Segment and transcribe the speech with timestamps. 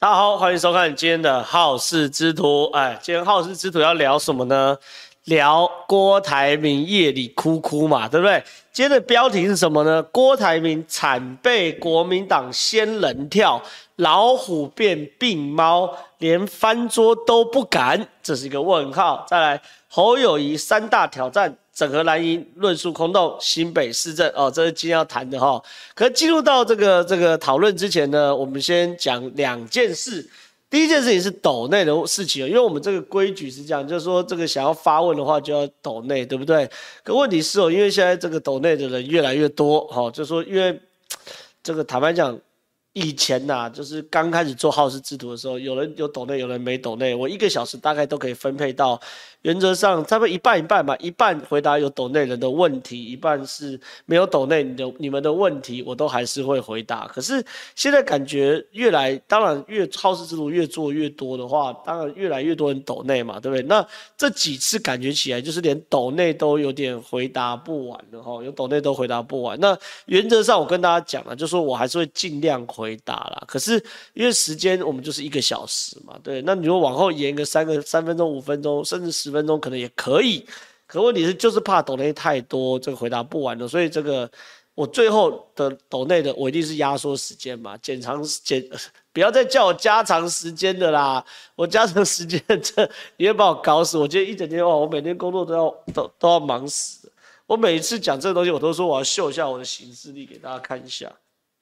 [0.00, 2.70] 大家好，欢迎收看今天的好事之徒。
[2.72, 4.78] 哎，今天好事之徒要聊什么呢？
[5.24, 8.40] 聊郭台铭夜里哭哭嘛，对不对？
[8.70, 10.00] 今天的标题是什么呢？
[10.04, 13.60] 郭台铭惨被国民党仙人跳，
[13.96, 19.26] 老虎变病猫，连翻桌都不敢，这是一个问号。
[19.28, 21.56] 再来，侯友宜三大挑战。
[21.78, 25.62] 整合蓝营论述空洞，新北市政哦，这是今天要谈的哈。
[25.94, 30.28] 可是进入到这个这个讨论之前呢，我们先讲两件事。
[30.68, 36.68] 第一件事情是抖内的事情，因为我们这个规矩是这样，就是说这个想要发问的话就要抖内，对不对？
[37.04, 40.76] 可问题是哦，因为现在这个抖内的人越来越多，哈，就是说因为
[41.62, 42.36] 这个坦白讲。
[42.98, 47.14] 以前呐、啊，就是刚开始做好事制度的时候，有人有抖内，有人没抖内。
[47.14, 49.00] 我一个小时大概都可以分配到，
[49.42, 57.06] 原则上差不多一半一半嘛，一半回答有抖内人的问题，一半是没有抖内你的你们的问题，我都还是会回答。
[57.06, 57.44] 可是
[57.76, 63.62] 现在感觉越来，当然越好事制度越做越多的话，当然越来越多人抖内嘛，对不对？
[63.68, 63.86] 那
[64.16, 69.56] 这几次感觉起来就是连抖内都有点回答不完了哈，有抖内都回答不完。
[69.60, 72.87] 那原则上我跟大家讲了，就说我还是会尽量回。
[72.88, 73.72] 回答了，可是
[74.14, 80.46] 因为时间我们就是一个小时嘛，对，那你如果往后延个三个三分钟、五分钟，甚至十分钟，可能也可以。
[80.86, 84.30] 可问题是，就是怕抖内太多，这个回答不完的，所以这个
[84.74, 88.66] 我最后的抖内的，我一定是压缩时间嘛，减长减，
[89.12, 91.22] 不要再叫我加长时间的啦，
[91.56, 93.98] 我加长时间这你会把我搞死。
[93.98, 97.12] 我今天一整天哇，我每天工作都要都都要忙死。
[97.46, 101.10] 我每一次讲这个东西，我都说我要秀一下我的行事历给大家看一下。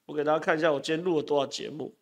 [0.07, 1.95] 我给大家看一下，我今天录了多少节目？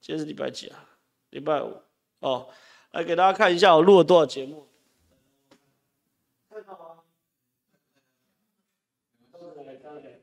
[0.00, 0.88] 今天是礼拜几啊？
[1.30, 1.82] 礼拜五
[2.20, 2.48] 哦。
[2.92, 4.68] 来给大家看一下，我录了多少节目？
[6.48, 7.02] 看到吗？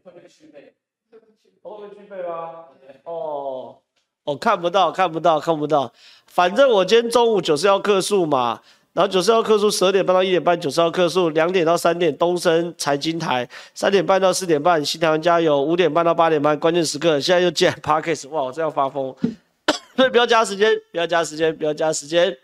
[0.03, 0.73] 会不会去背？
[1.11, 2.69] 会不会去背吗？
[3.03, 3.81] 哦，
[4.23, 5.93] 我看不到，看不到，看不到。
[6.25, 8.63] 反正我今天中午就是要客诉嘛。
[8.93, 19.15] 然后九十号客诉十二点半到一点半，九十号客诉两点到三点，东升财经台三点半到四点半，新台湾加油五点半到八点半，关键时刻现在又见 parkas 哇，我这要发疯，
[19.95, 22.37] 所以不要加时间，不要加时间，不要加时间，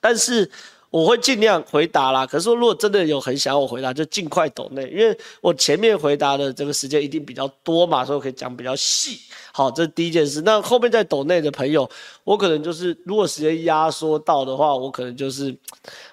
[0.00, 0.50] 但是。
[0.96, 9.18] 我会尽量回答啦，可是说如果真的有很想要我回答，就尽快抖内，因为我前面回答的这个时间一定比较多嘛，所以我可以讲比较细。
[9.52, 10.40] 好，这是第一件事。
[10.40, 11.86] 那后面在抖内的朋友，
[12.24, 15.54] 我可能就是如果时间压缩到的话，我可能就是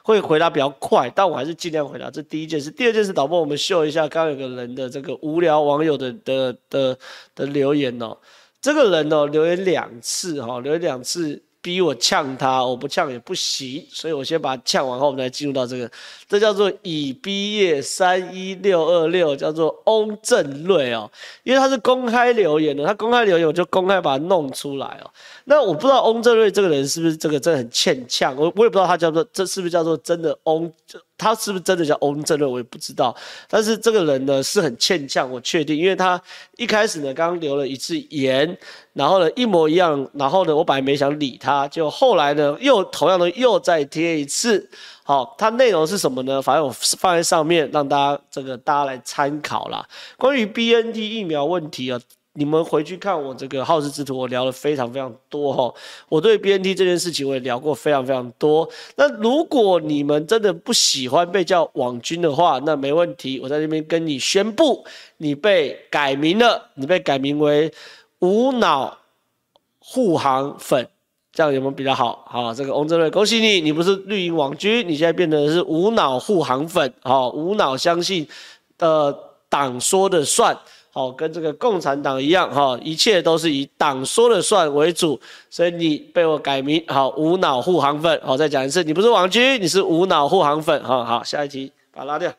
[0.01, 2.11] 会回答比较快，但我还是尽量回答。
[2.11, 2.69] 这第一件事。
[2.69, 6.97] 第二件事，导播我们秀一下刚刚有个人的这个无聊网友的的的
[7.33, 8.17] 的留言哦，
[8.61, 11.41] 这个人哦留言两次哈，留言两次。
[11.63, 15.89] 逼我呛他，我不呛也不行，所以我先把他呛完后，我们再进入到这个，
[16.27, 21.09] 这叫做已毕业三一六二六，叫做翁正瑞哦，
[21.43, 25.09] 因为他是公开留言的，他公开留言我就公开把他弄出来哦。
[25.45, 30.69] 那我不知道翁正瑞这个人是不是这个真的很欠呛，我我也不知道他叫做这是不是叫做真的翁。
[31.23, 33.15] 他是不是真的叫翁正瑞，我也不知道。
[33.47, 36.21] 但是这个人呢是很欠呛，我确定，因为他
[36.57, 38.57] 一开始呢刚刚留了一次言，
[38.91, 44.69] 然后呢一模一样，然后呢我本来没想理他，就后来呢又同样的又再贴一次。
[45.03, 46.41] 好，他内容是什么呢？
[46.41, 49.87] 反正我放在上面让大家这个大家来参考啦。
[50.17, 51.99] 关于 BNT 疫苗问题啊。
[52.35, 55.71] 你们回去看我这个好事之徒，我聊了非常非常多哈。
[56.09, 58.67] 我对 BNT 这件事情我也聊过非常非常多。
[58.95, 64.83] 那如果你们真的不喜欢被叫网军的话，那没问题，我在这边跟你宣布，
[65.17, 67.71] 你被改名了，你被改名为
[68.17, 68.97] 无脑
[69.77, 70.87] 护航粉，
[71.31, 72.25] 这样有没有比较好？
[72.27, 78.27] 好，这个翁正瑞，恭喜你，你不是绿营网军，你现在变成是无脑护航粉，好，无脑相信
[78.79, 79.15] 呃
[79.49, 80.57] 党说的算。
[80.95, 92.31] 好，跟这个共产党一样，哈，一切都是以党说了算为主，所以你被我改名，好，无脑护航粉，好，再讲一次，你不是王军，你是无脑护航粉，哈好，下一题把它拉掉。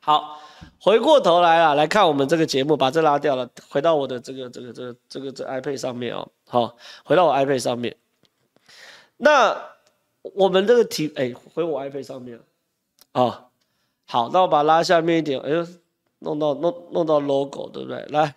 [0.00, 0.40] 好，
[0.80, 7.94] 回过头来啊，来看我们这个节目，把这拉掉了，回到我的这个这个这个这个这 iPad 上面哦，好，回到我 iPad 上面。
[9.16, 9.56] 那
[10.34, 12.40] 我们这个题，哎，回我 iPad 上面，
[13.12, 13.44] 啊，
[14.06, 15.64] 好，那我把它拉下面一点，哎呦。
[16.20, 18.04] 弄到弄弄到 logo 对不对？
[18.06, 18.34] 来，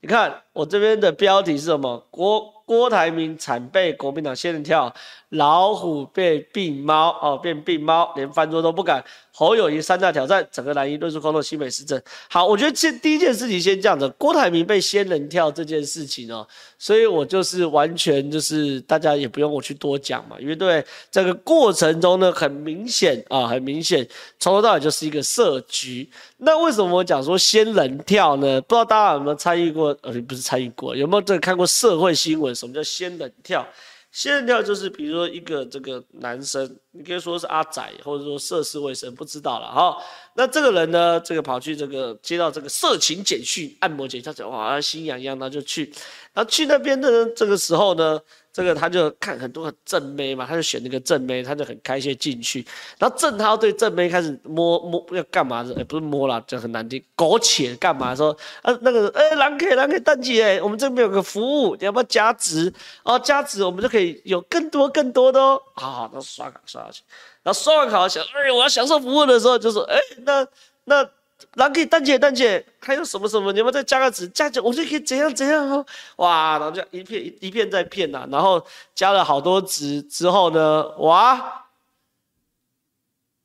[0.00, 2.06] 你看我这边的标题是什么？
[2.10, 4.94] 郭郭台铭惨被国民党仙人跳，
[5.34, 9.04] 老虎变病猫哦，变病猫，连翻桌都不敢。
[9.36, 12.00] 侯友宜三大挑战，整个蓝营论述空洞，新北市政。
[12.30, 16.46] 好，我觉得这第一件事情先这样子，郭台铭被仙人跳这件事情哦，
[16.78, 24.06] 所以我就是完全就是大家也不用我去多讲嘛，因为对这个过程中呢，很明显啊，很明显
[24.38, 26.08] 从头到尾就是一个设局。
[26.36, 28.60] 那为什么我讲说仙人跳呢？
[28.60, 29.88] 不知道大家有没有参与过？
[30.02, 32.54] 呃，不是参与过，有没有这个看过社会新闻？
[32.54, 33.66] 什么叫仙人跳？
[34.14, 39.96] 仙人跳就是，比如说一个这个男生，你可以说是阿仔，或者说涉世未深，不知道了哈。
[40.36, 45.92] 那这个人呢，这个跑去这个接到这个色情简讯、按摩简讯，他讲哇心痒痒，那就去，
[46.32, 48.20] 然后去那边的这个时候呢。
[48.54, 52.64] 这个他就看很多很正妹嘛，他就选那个正妹，他就很开心进去。
[52.98, 55.74] 然后正涛对正妹开始摸摸要干嘛的？
[55.74, 58.30] 哎，不是摸啦，就很难听，苟且干嘛说
[58.62, 62.72] 啊那个哎，狼 K 狼 K 蛋姐，我们这边有个服务，你要不要加值？
[63.02, 65.60] 哦，加值我们就可以有更多更多的哦。
[65.74, 67.02] 好好，那刷卡刷下去，
[67.42, 70.46] 然后刷完卡想，哎，我要享受服务的时候就说，哎，那
[70.84, 71.10] 那。
[71.54, 73.52] 然后可以蛋姐蛋姐，还有什么什么？
[73.52, 75.86] 你们再加个值，加我就可以怎样怎样哦。
[76.16, 78.26] 哇，然后就一片一片在骗呐。
[78.30, 78.64] 然后
[78.94, 81.66] 加了好多值之后呢，哇，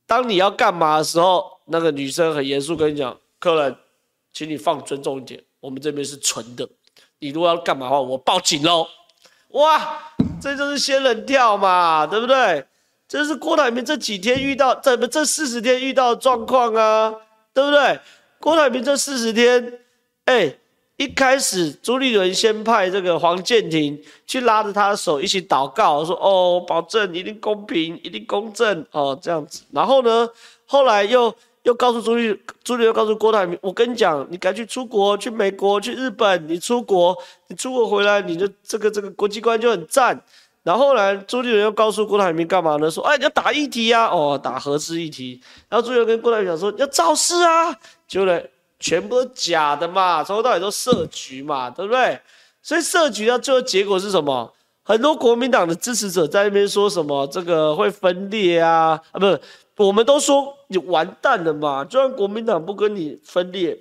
[0.08, 3.76] 当你要干嘛的时候，那个女生很严肃跟你讲，客人，
[4.34, 6.68] 请你放尊重一点，我们这边是纯的。
[7.20, 8.88] 你如果要干嘛的话，我报警喽。
[9.50, 10.00] 哇，
[10.42, 12.66] 这就是仙人跳嘛，对不对？
[13.08, 17.14] 这是郭台铭这几天遇到，怎么这四十天遇到的状况啊。
[17.54, 18.00] 对不对？
[18.40, 19.80] 郭台铭这四十天，
[20.26, 20.56] 哎，
[20.96, 30.30] 一开始朱立伦先派这个黄健庭去拉着他的手一起祷告，说：“哦，保证一定公平，一定公正哦，这样子。”然后呢，
[30.66, 37.18] 后来又又告诉朱立，朱立伦告诉郭台铭：“我跟你讲，你赶紧出国，去美国，去日本，你出国，
[37.48, 40.22] 你出国回来，你的这个这个国际观就很赞。”
[40.64, 42.92] 然后后来朱立伦又告诉郭台铭干嘛呢？
[42.92, 45.42] 说，哎，你要打议题啊，哦，打核四议题。
[45.70, 47.74] 然后朱立伦跟郭台铭讲说，要造势啊，
[48.08, 48.42] 结果呢，
[48.80, 52.20] 全部都假的嘛，从头到尾都设局嘛，对不对？
[52.62, 54.54] 所以设局到最后结果是什么？
[54.84, 59.40] 很多国民党的支持者在那边说什么，这个会分裂啊，啊，不是，
[59.78, 63.78] 我们都说你完蛋了嘛，就算国民党不跟你分裂。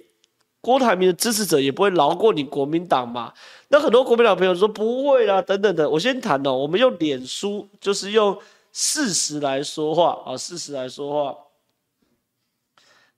[0.68, 3.32] 郭台铭的支持者也不会饶过你国民党嘛？
[3.68, 5.88] 那很多国民党朋友说不会啦，等等的。
[5.88, 8.38] 我先谈哦，我们用脸书，就是用
[8.70, 11.38] 事实来说话啊，事实来说话。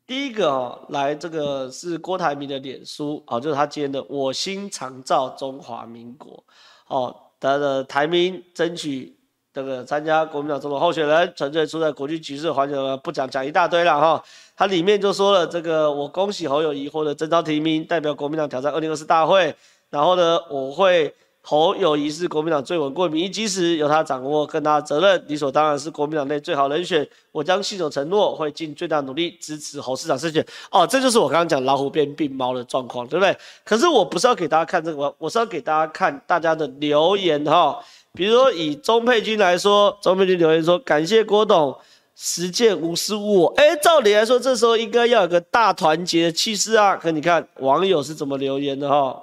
[0.07, 6.45] 第一个哦，来这个是郭台铭的脸书啊，就是他今天的“我心常照中华民国”
[6.87, 9.17] 哦，他的台铭争取
[9.53, 14.23] 这个参加国民党总统候选人，纯粹出在国际局势环境，不讲讲一大堆了哈。
[14.57, 19.55] 他里面就说了，这个我恭喜侯友宜获得征召提名，代表国民党挑战二零二四大会。
[19.91, 21.13] 然后呢，我会
[21.43, 27.09] 侯友宜是国民党最稳固的民意基石，由他掌握更大的责任，理所当然是国民党内最好人选。
[27.33, 30.47] 我将信守承诺，会尽最大努力支持侯市长胜选。
[30.71, 33.37] 哦，这就是我刚刚讲老虎变病猫的状况，对不对？
[33.65, 37.81] 可是我不是要给大家看这个，我是要给大家看大家的留言哈。
[38.13, 41.79] 比如说以钟佩君来说，钟佩君留言说感谢郭董。
[42.23, 46.95] 实践无私无我，哎，照理来说，这时候应该要有个大团结的气势啊。
[46.95, 49.23] 可你看网友是怎么留言的哈？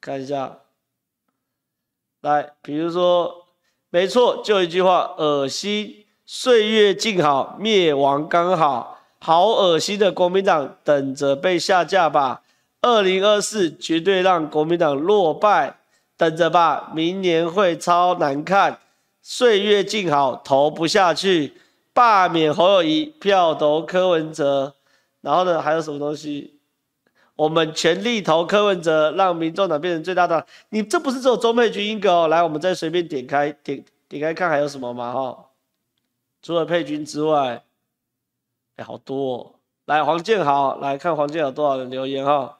[0.00, 0.58] 看一下，
[2.20, 3.46] 来，比如说，
[3.90, 12.43] 没错，就一句话，恶心，岁月静好，灭亡刚好，好恶心的国民党，等着被下架吧。
[12.84, 15.78] 二零二四绝对让国民党落败，
[16.18, 18.78] 等着吧，明年会超难看。
[19.22, 21.54] 岁月静好，投不下去，
[21.94, 24.74] 罢免侯友谊，票投柯文哲，
[25.22, 26.58] 然后呢，还有什么东西？
[27.36, 30.44] 我们全力投柯文哲，让民众党变成最大党。
[30.68, 35.10] 你这不是只有中佩军一个哦，来，我们再随便点开点点开看还有什么吗？
[35.10, 35.46] 哈，
[36.42, 37.62] 除了佩军之外，
[38.76, 39.54] 哎，好多哦。
[39.86, 42.58] 来，黄建豪，来看黄建豪多少人留言哈。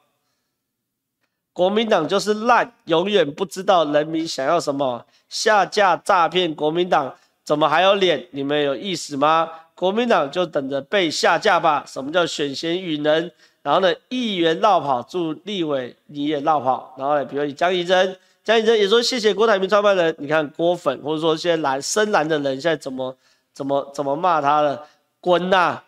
[1.55, 5.05] 国民党就是烂，永远不知道人民想要什么。
[5.29, 8.27] 下架诈骗国民党，怎么还有脸？
[8.31, 9.49] 你们有意思吗？
[9.73, 11.85] 国民党就等着被下架吧。
[11.87, 13.31] 什么叫选贤与能？
[13.63, 16.93] 然后呢，议员绕跑，祝立委你也绕跑。
[16.97, 20.13] 然后呢，比如江宜珍，江宜珍也说谢谢郭台铭创办人。
[20.19, 23.15] 你看郭粉或者说现在蓝深蓝的人现在怎么
[23.53, 24.85] 怎么怎么骂他了？
[25.21, 25.81] 滚呐！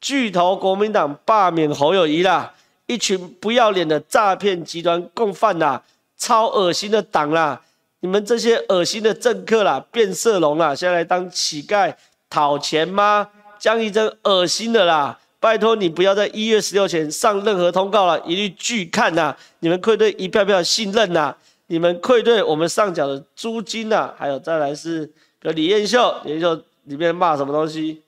[0.00, 2.54] 巨头国民党罢免侯友宜啦。
[2.90, 5.80] 一群不要脸的诈骗集团共犯呐，
[6.18, 7.62] 超恶心的党啦！
[8.00, 11.94] 你们这些恶心的政客啦，变色龙啦，现在来当乞丐
[12.28, 13.28] 讨钱吗？
[13.60, 19.36] 江宜真恶心的啦，拜托你不要在一月十六前上任何通告了，一律拒看呐！
[19.60, 21.32] 你们愧对一票票信任呐！
[21.68, 24.12] 你们愧对我们上缴的租金呐！
[24.18, 25.06] 还有再来是，
[25.38, 28.02] 比如李彦秀，李彦秀里面骂什么东西？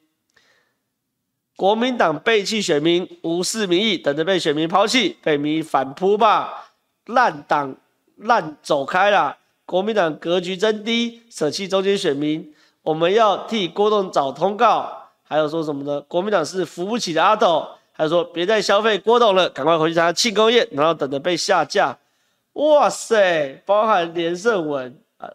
[1.62, 6.72] 国民党背弃选民，无视民意，等着被选民抛弃，被民意反扑吧！
[7.06, 7.76] 烂党
[8.16, 9.36] 烂走开了！
[9.64, 12.52] 国民党格局真低，舍弃中间选民，
[12.82, 15.10] 我们要替郭董找通告。
[15.22, 16.00] 还有说什么呢？
[16.00, 21.96] 国民党是扶不起的阿斗，还有说别再消费郭董了，赶快回去参加庆功宴，然后等着被下架。
[22.54, 25.30] 哇塞，包含连胜文啊，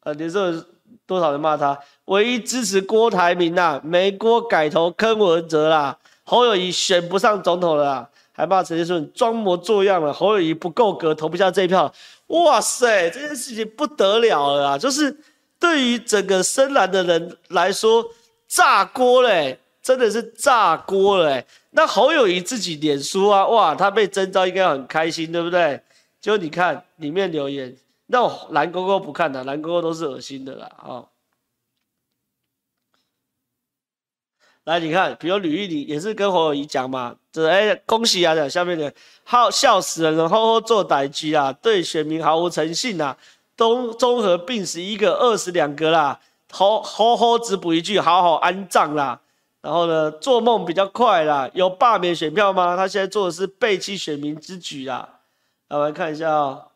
[0.00, 0.66] 呃，连胜文
[1.06, 1.78] 多少人骂他？
[2.06, 5.96] 唯一支持郭台铭呐、啊，没郭改投柯文哲啦。
[6.24, 10.12] 侯友宜选不上总统了啦，还骂陈建顺装模作样了。
[10.12, 11.92] 侯友宜不够格，投不下这一票。
[12.28, 14.78] 哇塞，这件事情不得了了啊！
[14.78, 15.16] 就是
[15.58, 18.04] 对于整个深蓝的人来说。
[18.52, 21.46] 炸锅嘞，真的是炸锅嘞！
[21.70, 25.80] 那侯友宜自己脸书啊，哇，他被征召应该很开心，对不对？
[26.20, 27.72] 就你看里面留言，
[28.12, 31.08] 那蓝勾勾不看的，蓝勾勾都是恶心的啦啊、哦！
[34.64, 38.34] 来，你看，比如吕玉玲也是跟侯友宜讲嘛，这哎，恭喜啊！
[38.34, 43.16] 讲下面的好笑死人了，吼吼做代志啊，对选民毫无诚信呐，
[43.56, 46.20] 综综合病死一个二十两个啦。
[46.50, 49.20] 好好好，只补一句，好好安葬啦。
[49.60, 51.48] 然后呢，做梦比较快啦。
[51.54, 52.76] 有罢免选票吗？
[52.76, 55.20] 他现在做的是背弃选民之举啦。
[55.68, 56.66] 来，我们看一下啊、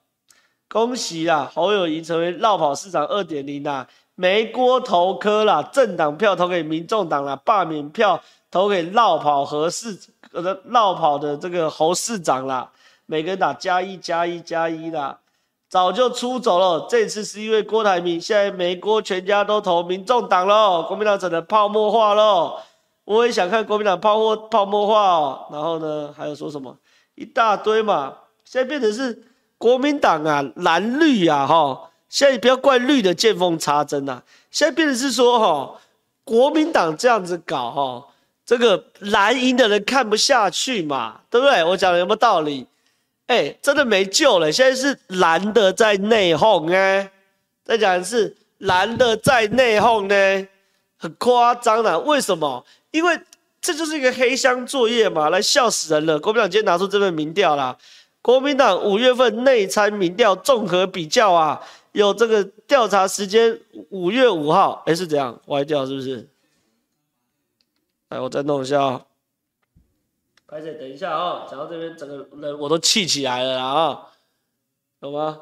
[0.74, 9.96] 恭喜啦，侯友谊成为绕跑市长二点零啦，没锅投科啦，政党票投给民众党啦，罢免票投给绕跑何市
[10.32, 12.68] 呃绕跑的这个侯市长啦，
[13.06, 15.20] 每个人打加一加一加一啦。
[15.68, 22.56] 早就出走了，这次是因为郭台铭，现在没郭，全家都投民众党喽，国民党整的泡沫化喽。
[23.04, 25.46] 我也想看国民党泡沫泡沫化哦。
[25.52, 26.76] 然后呢，还有说什么
[27.14, 28.14] 一大堆嘛，
[28.44, 29.22] 现在变成是
[29.64, 35.80] 国民党啊，蓝绿啊，哈，现在不要怪绿的见缝插针呐，现在变成是说哈，
[36.22, 38.06] 国民党这样子搞哈，
[38.44, 41.64] 这个蓝营的人看不下去嘛，对不对？
[41.64, 42.66] 我讲的有没有道理？
[43.28, 44.52] 哎、真的没救了！
[44.52, 47.10] 现在是蓝的在内讧哎，
[47.64, 50.46] 再讲是蓝的在内讧呢，
[50.98, 51.98] 很夸张的。
[52.00, 52.62] 为什么？
[52.90, 53.18] 因为
[53.62, 56.20] 这就是一个黑箱作业嘛，来笑死人了。
[56.20, 57.74] 国民党今天拿出这份民调啦，
[58.24, 61.60] 国民党五月份内参民调综合比较啊，
[61.92, 66.26] 有这个调查时间五月五号，哎、是怎样歪掉是不是？
[68.08, 69.02] 来，我再弄一下啊、
[70.46, 74.08] 而且等一下啊，讲到这边，整个人我都气起来了啊，
[75.00, 75.40] 有吗？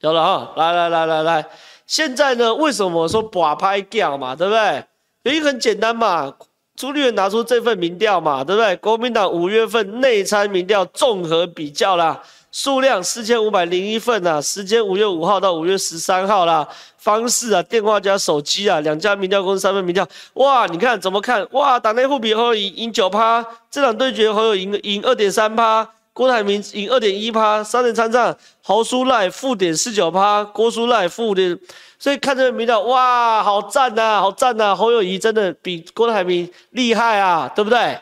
[0.00, 1.48] 有了哈，来来来来来，
[1.86, 4.84] 现在呢，为什么说把拍掉嘛，对不对？
[5.22, 6.36] 原因很简单嘛，
[6.76, 8.76] 朱立伦拿出这份民调嘛，对不对？
[8.76, 12.22] 国民党五月份内参民调综合比较啦。
[12.52, 16.66] 数量四千五百零一份、啊，时间五月五号到五月十三号啦，
[16.96, 21.46] 方式啊，电话加手机啊，两家民调公司三份民调，哇，你看怎么看？
[21.50, 31.60] 哇，党内互比侯友赢九趴，这场对决侯友赢赢二点三趴，郭台铭赢二点一趴，三人参战，侯输赖负点四九趴，郭输赖负点，
[31.98, 38.00] 所以看这个民调，哇，好赞呐、啊，好赞呐、啊，侯友宜真的比郭台铭厉害啊，对不对？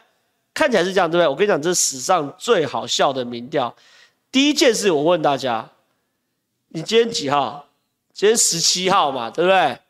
[0.55, 1.27] 看起来是这样，对不对？
[1.27, 3.75] 我跟你讲，这是史上最好笑的民调。
[4.31, 5.69] 第一件事，我问大家：
[6.69, 7.67] 你今天几号？
[8.13, 9.81] 今天十七号嘛，对不对？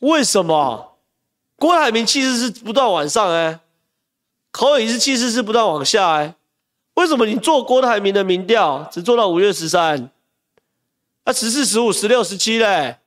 [0.00, 0.96] 为什么
[1.54, 3.60] 郭台铭气势是不断往上哎，
[4.52, 6.34] 侯友宜是气势是不断往下哎？
[7.02, 10.08] 为什么你做郭台铭的民调只做到五月十三？
[11.24, 12.98] 啊，十四、十五、十六、十七嘞？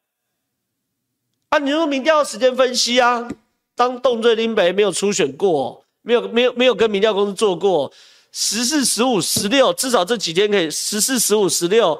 [1.47, 3.25] 啊，你说民调时间分析啊？
[3.73, 7.89] 当动罪林北没有初选过，没有没有没有跟民调公司做过。
[8.33, 10.69] 十四、十五、十六，至少这几天可以。
[10.69, 11.97] 十四、十五、十六，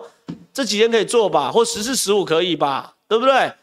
[0.53, 1.49] 这几天可以做吧？
[1.49, 2.93] 或十四、十五可以吧？
[3.07, 3.53] 对不对？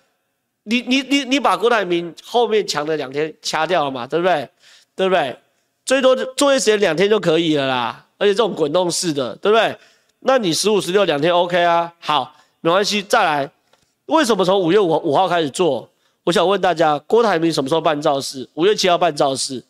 [0.62, 4.06] 你、你、你、你把郭台铭后面强的两天掐掉了嘛？
[4.06, 4.48] 对不对？
[4.96, 5.38] 对不对？
[5.84, 8.01] 最多作业时间两天就可以了啦。
[8.22, 9.76] 而且这种滚动式的，对不对？
[10.20, 11.92] 那你十五、十六两天 OK 啊？
[11.98, 13.02] 好，没关系。
[13.02, 13.50] 再来，
[14.06, 15.88] 为什么从五月五五号开始做？
[16.22, 18.48] 我想问大家，郭台铭什么时候办造势？
[18.54, 19.64] 五月七号办造势。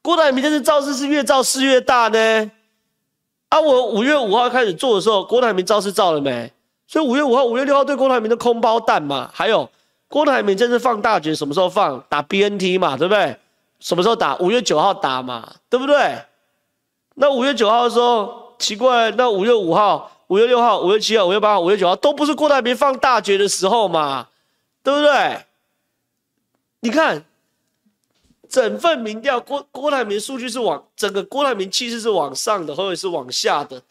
[0.00, 2.50] 郭台铭这次造势是越造势越大呢？
[3.50, 6.50] 啊，我五月五号开始做的时候，郭台铭造势造了没？
[6.86, 9.30] 所以五月五号、五月六号对郭台铭的空包弹嘛。
[9.34, 9.68] 还有
[10.08, 12.02] 郭台铭这次放大决什么时候放？
[12.08, 13.36] 打 BNT 嘛，对不对？
[13.80, 14.34] 什么时候打？
[14.38, 16.16] 五月九号打嘛，对不对？
[17.18, 24.28] 那五月九号的时候奇怪，那五月五号、五月六号、五月七号、五月八号、五月九号都不是郭台铭放大决的时候嘛，
[24.82, 25.44] 对不对？
[26.80, 27.24] 你看。
[28.50, 33.82] 整份民调郭郭台铭数据是往整个郭台铭气势是往上的，侯友是往下的。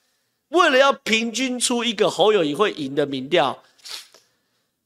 [0.49, 3.55] 为了要平均出一个侯友宜会赢的民调，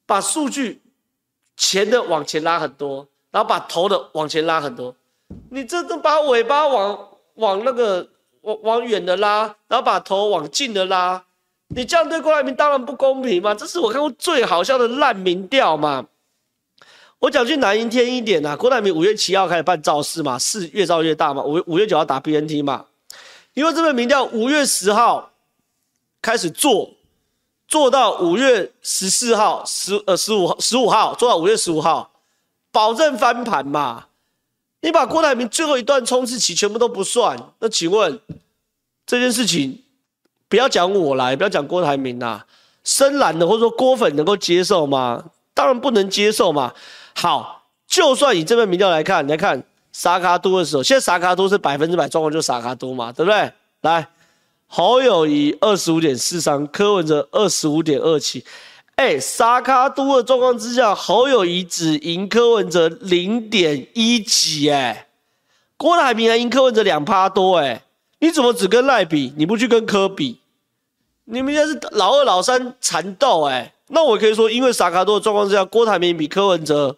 [0.06, 0.82] 把数据
[1.56, 4.94] 前的往前拉很多，然后把头的往前拉很多。
[5.50, 8.06] 你这都把尾巴往往那个
[8.42, 11.24] 往往远的拉，然后把头往近的拉，
[11.70, 13.54] 你这样对郭台铭当然不公平嘛！
[13.54, 16.06] 这是我看过最好笑的烂民调嘛！
[17.20, 22.86] 我讲句难听一点呐、啊，郭台铭五月七号开始办造势嘛，势越造越大嘛，五月五月九号打 BNT 嘛，
[23.54, 25.32] 因为这份民调五月十号
[26.20, 26.90] 开始做，
[27.68, 32.12] 做到五月十四号十呃十五号十五号做到五月十五号，
[32.72, 34.08] 保证翻盘嘛。
[34.82, 38.20] 你把郭台铭最后一段冲刺期全部都不算，那请问
[39.06, 39.84] 这件事情，
[40.50, 42.42] 不要讲我来，不要讲郭台铭呐，
[42.84, 45.24] 深蓝的或者说郭粉能够接受吗？
[45.54, 46.74] 当然不能接受嘛。
[47.14, 53.52] 好，就算以这份民调来看，你来看沙卡都的时候，现在沙卡都是百分之百状况就沙卡都嘛，对不对？
[53.82, 54.08] 来，
[54.66, 58.44] 侯友以二十五点四三，柯文哲二十五点二七。
[59.02, 65.08] 哎，沙卡都的状况之下，侯友宜只赢柯文哲零点一几，哎，
[65.76, 67.82] 郭台铭还赢柯文哲两趴多，哎，
[68.20, 69.34] 你怎么只跟赖比？
[69.36, 70.38] 你不去跟柯比？
[71.26, 76.96] 你们现在是老二老三缠斗，哎，那我可以说，因为沙卡都的状况之下，郭台铭比柯文哲，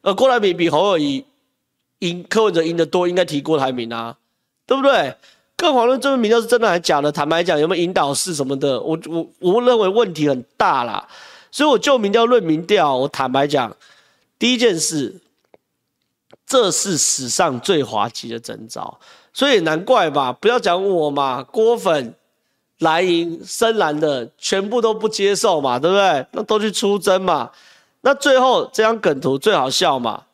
[0.00, 1.22] 呃，郭台铭比侯友宜
[1.98, 4.16] 赢柯文哲赢得多，应该提郭台铭啊，
[4.66, 5.14] 对不对？
[5.54, 7.12] 更遑论这份民调是真的还是假的？
[7.12, 8.80] 坦白讲，有没有引导式什么的？
[8.80, 11.06] 我我我认为问题很大啦。
[11.52, 13.76] 所以，我就民调论民调，我坦白讲，
[14.38, 15.20] 第一件事，
[16.46, 18.98] 这是史上最滑稽的征兆，
[19.34, 20.32] 所以也难怪吧？
[20.32, 22.14] 不要讲我嘛，郭粉、
[22.78, 26.26] 蓝营、深蓝的全部都不接受嘛，对不对？
[26.32, 27.50] 那都去出征嘛。
[28.00, 30.24] 那最后这张梗图最好笑嘛，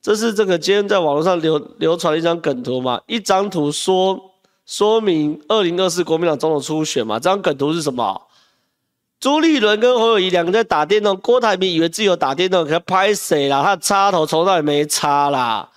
[0.00, 4.30] 这是这个今天在网络上流流传的一张梗图嘛，一张图说
[4.64, 8.22] 说明二零二四国民党总统初选嘛，这张梗图是什么？
[9.22, 13.62] 朱立伦跟侯友宜两个在打电动，郭台铭以为自己有打电动，可拍谁啦？
[13.62, 15.68] 他插头从头到尾没插啦，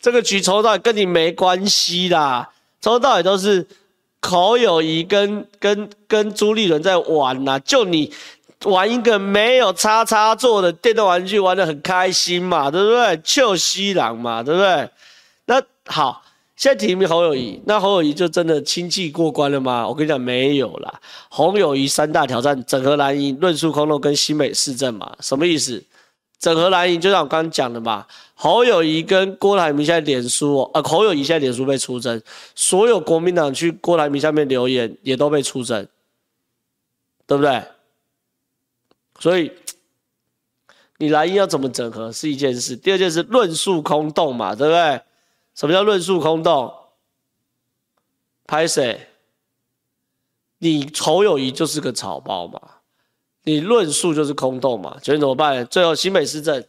[0.00, 2.50] 这个局从头到尾跟你没关系啦，
[2.80, 3.64] 从头到尾都是
[4.20, 8.12] 侯友宜跟跟跟朱立伦在玩啦，就你
[8.64, 13.16] 玩一个没有插插座的电动玩具，玩得很开心嘛，对不对？
[13.18, 14.90] 就西郎嘛，对不对？
[15.46, 16.24] 那好。
[16.58, 19.86] 现在提名侯友谊，那侯友谊就真的亲戚过关了吗？
[19.86, 21.00] 我跟你讲，没有啦。
[21.28, 25.16] 侯友谊三大挑战：整合蓝营、论述空洞跟新北市政嘛。
[25.20, 25.80] 什么意思？
[26.40, 28.04] 整合蓝营就像我刚刚讲的嘛。
[28.34, 32.20] 侯友谊跟郭台铭现在脸书，呃，侯友谊现在脸书被出征，
[32.56, 35.86] 所有国民党去郭台铭下面留言也都被出征，
[37.24, 37.62] 对不对？
[39.20, 39.52] 所以
[40.96, 45.00] 你蓝营要怎么整合是一件事，第二件事论述空洞嘛，对不对？
[45.58, 46.72] 什么叫论述空洞？
[48.46, 49.08] 拍谁？
[50.58, 52.60] 你侯友宜就是个草包嘛，
[53.42, 55.66] 你论述就是空洞嘛，究竟怎么办？
[55.66, 56.64] 最后新北市政，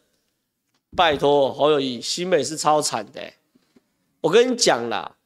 [0.97, 3.21] 拜托侯友宜，新北是超惨的、
[4.21, 5.17] 我跟你讲啦，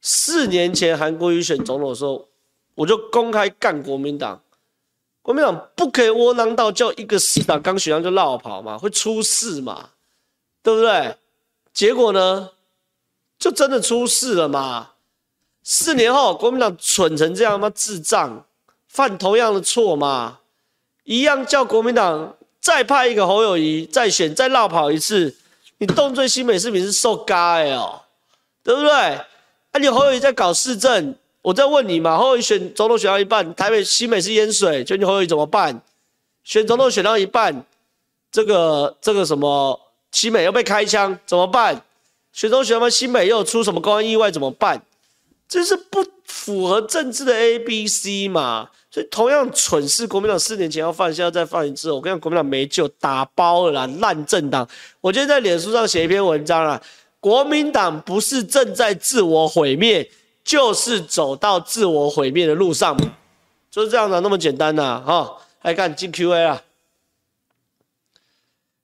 [0.00, 2.26] 四年前韩国瑜选总统的时候，
[2.76, 4.40] 我就公开干国民党，
[5.20, 9.90] 国民党不可以窝囊到叫一个市长刚选上就落跑嘛，会出事嘛，
[10.62, 11.18] 对不对？
[11.74, 12.52] 结果呢？
[13.38, 14.90] 就真的出事了嘛？
[15.62, 17.70] 四年后，国民党蠢成这样吗？
[17.74, 18.44] 智障，
[18.88, 20.38] 犯同样的错吗？
[21.04, 25.36] 一样叫国民党再派一个侯友宜再选再绕跑一次，
[25.78, 28.00] 你动罪新北市民是受该哦，
[28.62, 28.90] 对不对？
[28.90, 35.80] 啊，你侯友宜在搞市政，我在问你嘛，侯友宜选总统选到一半，台北新美是淹水，就你侯友宜怎么办？
[36.42, 37.64] 选总统选到一半，
[38.30, 39.80] 这个这个什么
[40.12, 41.82] 新美又被开枪，怎么办？
[42.36, 44.82] 选中选完新北又出什么公安意外怎么办？
[45.48, 48.68] 这是不符合政治的 A B C 嘛？
[48.90, 54.68] 所以同样蠢事，国民党四年前要犯，现在再犯一次，我跟你讲，国民党没救，打包了啦，烂政党。
[55.00, 56.78] 我今天在脸书上写一篇文章啦，
[57.20, 60.06] 国民党不是正在自我毁灭，
[60.44, 62.94] 就是走到自我毁灭的路上，
[63.70, 66.62] 就是这样的，那么简单呐，哈，来看进 Q A 啊。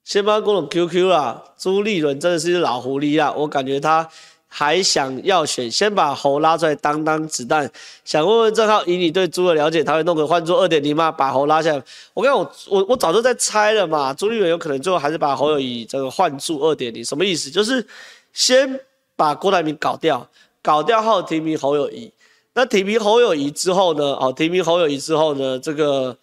[0.05, 4.09] 先帮郭董 QQ 啦，朱立伦真的是老狐狸啊，我感觉他
[4.49, 7.71] 还想要选，先把侯拉出来当当子弹。
[8.05, 11.11] 想问问正浩，以你对朱的了解，他会弄个换柱二点零吗？
[11.11, 11.83] 把侯拉下来？
[12.13, 17.49] 我跟你，我我我早就在猜了嘛，朱立伦有可能最后还是把侯友宜这个换柱二点零，什么意思？
[17.49, 17.87] 就是
[18.33, 18.81] 先
[19.15, 20.29] 把郭台铭搞掉，
[20.61, 22.13] 搞掉后提名侯友宜。
[22.55, 24.05] 那提名侯友宜之后呢？
[24.21, 25.59] 哦，提名侯友宜之后呢？
[25.59, 26.15] 这个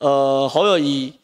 [0.00, 1.14] 呃侯友宜。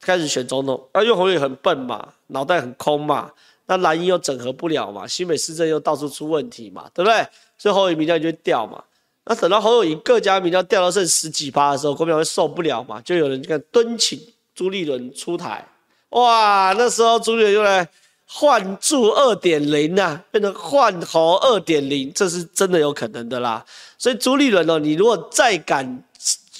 [0.00, 3.30] 开始选总统，啊，因为侯友很笨嘛，脑袋很空嘛，
[3.66, 7.26] 那蓝营又整合不了嘛，新北市政又到处出问题嘛，对不对？
[7.58, 8.82] 所以侯友民调就会掉嘛。
[9.24, 14.18] 那等到侯友宜各家民调掉到剩十几趴的时候，国民党会受不了嘛，就有人就敦请
[14.54, 15.66] 朱立伦出台。
[16.10, 17.86] 哇，那时候朱立伦又来
[18.24, 23.62] 换柱二点零呐，变成换侯二点零，这是真的有可能的啦。
[23.98, 26.02] 所以朱立伦哦，你如果再敢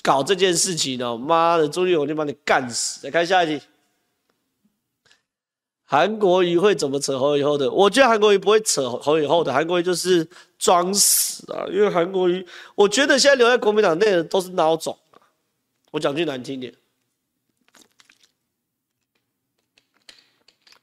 [0.02, 3.06] 搞这件事情哦，妈的，朱立伦我就把你干死。
[3.06, 3.64] 来看下一题。
[5.90, 7.70] 韩国瑜会怎么扯侯以后的？
[7.70, 11.64] 我觉得韩国瑜不会扯侯以后的，韩国瑜就是装死啊！
[11.72, 15.16] 因为韩国瑜，我觉得现在留在国民党内的都是孬种啊！
[15.90, 16.74] 我讲句难听点，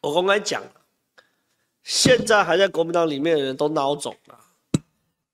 [0.02, 0.64] 我公开讲，
[1.84, 4.42] 现在还在国民党里面的人都孬种啊！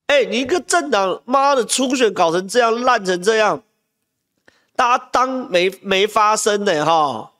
[0.07, 3.63] 哎，你一个政党，妈的初选搞成这样，烂成这样，
[4.81, 6.83] 大家当没没发生呢？
[6.83, 7.33] 哈！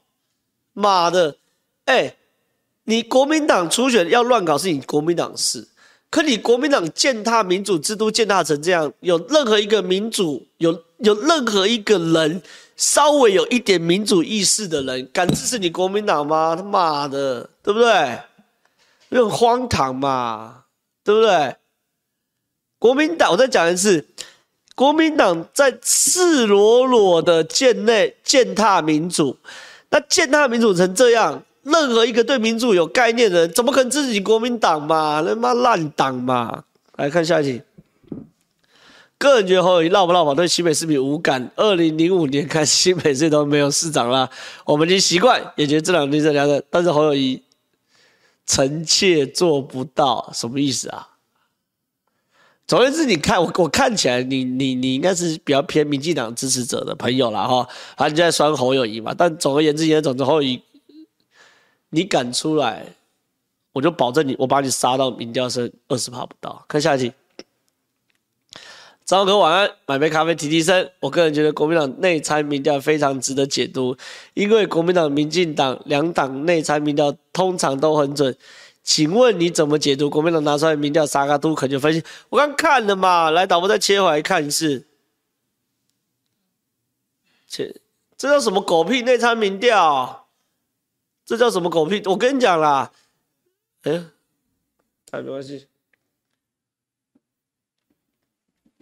[0.73, 1.37] 妈的，
[1.85, 2.15] 哎。
[2.83, 5.67] 你国民党初选要乱搞是你国民党事，
[6.09, 12.41] 可你国民党践踏民主制度践踏成这样，有任何一个民主有有任何一个人
[12.75, 16.55] 稍微有一点民主意识的人敢支持你国民党吗？
[16.55, 18.19] 他妈的，对不对？
[19.11, 20.65] 很荒唐嘛，
[21.03, 21.55] 对不对？
[22.79, 24.05] 国民党，我再讲一次，
[24.75, 29.37] 国民党在赤裸裸的践内践踏民主，
[29.89, 31.43] 那践踏民主成这样。
[31.63, 35.21] 任何一个对民主有概念的人，怎么可能支持国民党嘛？
[35.21, 36.63] 他妈烂党嘛！
[36.95, 37.61] 来看下一题。
[39.19, 41.51] 个人觉得侯友谊闹不闹跑对新北市民无感。
[41.55, 44.27] 二零零五年开新北市都没有市长了，
[44.65, 47.39] 我们已经习惯，也觉得这两年这两的，但是侯友谊
[48.47, 51.09] 臣妾做不到，什么意思啊？
[52.71, 57.67] 总而言之，你看我我看起来你，你你应该是比较偏民进党支持者的朋友了哈。
[57.97, 60.63] 他就在酸侯友谊嘛，但总而言之，也总之侯友谊。
[61.89, 62.85] 你敢出来，
[63.73, 66.63] 我就保证你，我把你杀到民调剩二十趴不到。
[66.69, 67.11] 看下一题，
[69.03, 70.91] 张哥晚安，买杯咖啡提提神。
[71.01, 73.97] 我个人觉得国民党内参民调非常值得解读，
[74.33, 78.33] 因为国民党、民进党两党内参民调通常都很准。
[78.83, 81.05] 请问你怎么解读国民党拿出来民调？
[81.05, 84.87] 沙卡都可就分析，我刚看了嘛，来导播再切回来看一次。
[87.47, 87.81] 切，
[88.17, 90.27] 这叫什么狗屁内参民调？
[91.25, 92.01] 这叫什么狗屁？
[92.05, 92.91] 我跟你讲啦，
[93.83, 94.03] 哎，
[95.11, 95.67] 哎，没关系。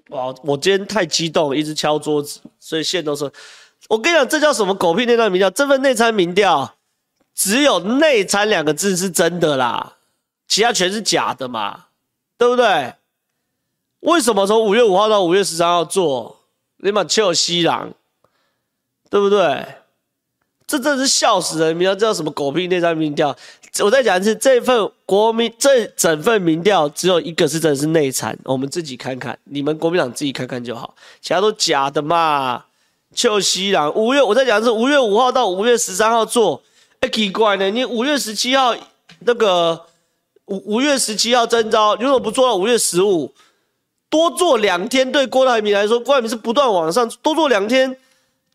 [0.10, 3.32] 哇，我今天太激动，一直敲桌子，所以线都说。
[3.90, 5.50] 我跟你讲，这叫什么狗屁内参民调？
[5.52, 6.76] 这份内参民调，
[7.40, 9.94] 只有“内参”两个字是真的啦，
[10.46, 11.86] 其他全是假的嘛，
[12.38, 12.96] 对不对？
[14.02, 16.42] 为什么从五月五号到五月十三号做？
[16.80, 17.94] 你妈臭西郎，
[19.10, 19.66] 对不对？
[20.68, 21.74] 这真是笑死人！
[21.74, 23.34] 民调叫什么狗屁内参民调？
[23.82, 32.66] 我再讲一次，这份国民这整份民调只有一个是真的是内参，我们自己看看，你们国民党自己看看就好，其他都假的嘛。
[33.14, 36.62] 就西郎五月，我在讲的是，五月五号到五月十三号做，
[37.02, 38.76] 哎，奇怪呢，你五月十七号
[39.20, 39.86] 那个
[40.46, 43.34] 五五月十七号征召，你为什么不做到五月十五？
[44.10, 47.96] 多做两天，对郭台铭来说，郭台铭是不断往上，多做两天，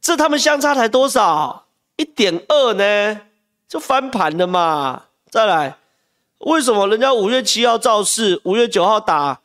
[0.00, 1.64] 这他们相差才多少？
[1.96, 3.20] 一点二呢，
[3.68, 5.04] 就翻盘了嘛。
[5.30, 5.76] 再来，
[6.40, 9.40] 为什么人家五月七号造势，五月九号打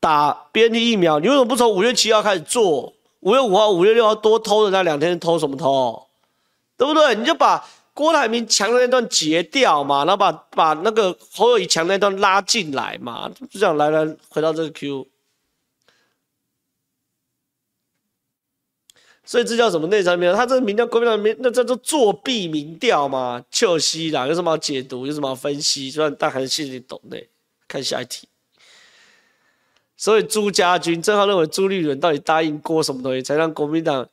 [0.00, 2.92] 打 BNT 疫苗，你为什么不从五月七号开始做？
[3.20, 6.08] 五月五号、五月六号多偷的那两天偷什么偷？
[6.76, 7.14] 对不对？
[7.14, 15.08] 你就把郭台铭强的那段截掉嘛，然后把把那个侯友宜强那段拉进来嘛，就这样来来回到这个 Q。
[19.24, 20.36] 所以这叫什么内参民调？
[20.36, 23.42] 他这个民调国民党民，那叫做作弊民调嘛？
[23.50, 25.06] 就西啦，有什么好解读？
[25.06, 25.90] 有什么好分析？
[25.90, 27.22] 虽然但还是心里懂的。
[27.68, 28.28] 看下一题。
[29.96, 34.06] 所以朱家军正好认为朱立伦到底答应郭什么东西，才让国民党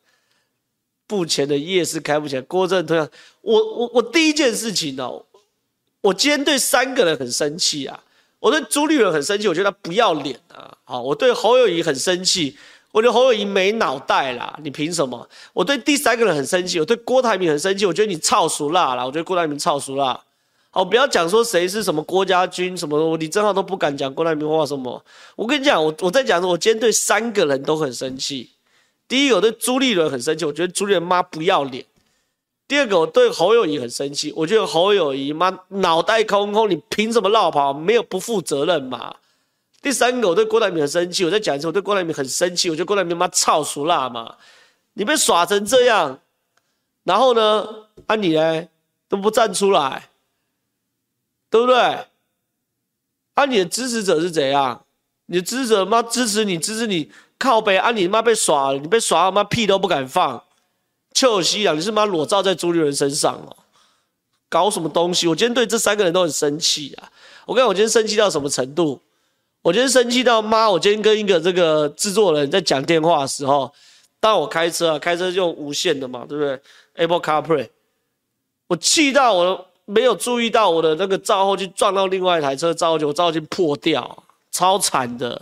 [1.09, 2.41] 目前的夜市开不起来？
[2.43, 2.97] 郭正推，
[3.41, 5.25] 我我我第一件事情哦，
[6.01, 7.99] 我今天对三个人很生气啊。
[8.39, 10.71] 我对朱立伦很生气，我觉得他不要脸啊。
[10.85, 12.55] 好，我对侯友谊很生气。
[12.91, 15.27] 我觉得侯友谊没脑袋啦，你凭什么？
[15.51, 20.19] 我对第三个人很生气，我对郭台铭很生气，我觉得你操俗辣啦，我觉得郭台铭操俗辣。
[20.71, 25.03] 好，不要讲说谁是什么郭家军什么的，李正浩都不敢讲郭台铭话什么。
[25.35, 28.49] 我跟你讲，我我在讲，我今天对三个人都很生气。
[29.09, 31.83] 第一个，我对朱立伦很生气，我觉得朱立伦妈不要脸。
[32.67, 37.73] 第二个，我对侯友谊很生气，我觉得侯友谊妈脑袋空空，你凭什么落跑？
[37.73, 39.15] 没有不负责任嘛？
[39.81, 41.25] 第三个，我对郭台铭很生气。
[41.25, 42.69] 我再讲一次，我对郭台铭很生气。
[42.69, 44.35] 我觉得郭台铭妈操熟辣嘛，
[44.93, 46.19] 你被耍成这样，
[47.03, 47.67] 然后呢，
[48.05, 48.67] 啊你呢
[49.07, 50.09] 都不站出来，
[51.49, 51.75] 对不对？
[53.33, 54.85] 啊，你的支持者是怎样？
[55.25, 57.89] 你的支持者妈支持你，支持你靠北啊！
[57.91, 60.43] 你妈被耍了，你被耍了，妈屁都不敢放。
[61.13, 63.56] 邱西啊，你是妈裸照在朱立伦身上哦？
[64.49, 65.28] 搞什么东西？
[65.28, 67.10] 我今天对这三个人都很生气啊！
[67.45, 68.99] 我跟你讲，我今天生气到什么程度？
[69.62, 70.69] 我今天生气到妈！
[70.69, 73.71] 我今天跟一个这个制作人在讲电话的时候，
[74.19, 76.60] 当我开车啊，开车就用无线的嘛，对不对
[76.95, 77.69] ？Apple CarPlay，
[78.67, 85.41] 我气到我没有注意到我的那个照后镜撞到另外一台车，照后镜我照后镜破掉，超惨的，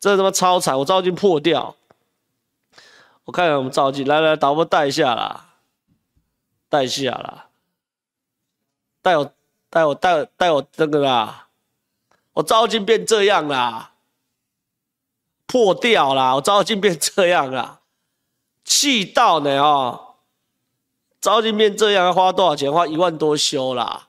[0.00, 0.78] 这他妈超惨！
[0.78, 1.74] 我照镜破掉，
[3.24, 5.54] 我看看我们照镜，来来，导播带一下啦，
[6.68, 7.46] 带一下啦，
[9.02, 9.32] 带我
[9.70, 11.46] 带我带带我这个啦。
[12.34, 13.94] 我照镜变这样啦，
[15.46, 16.36] 破掉啦！
[16.36, 17.80] 我照镜变这样啦，
[18.64, 20.14] 气到呢哦！
[21.20, 22.72] 照镜变这样要花多少钱？
[22.72, 24.06] 花一万多修啦！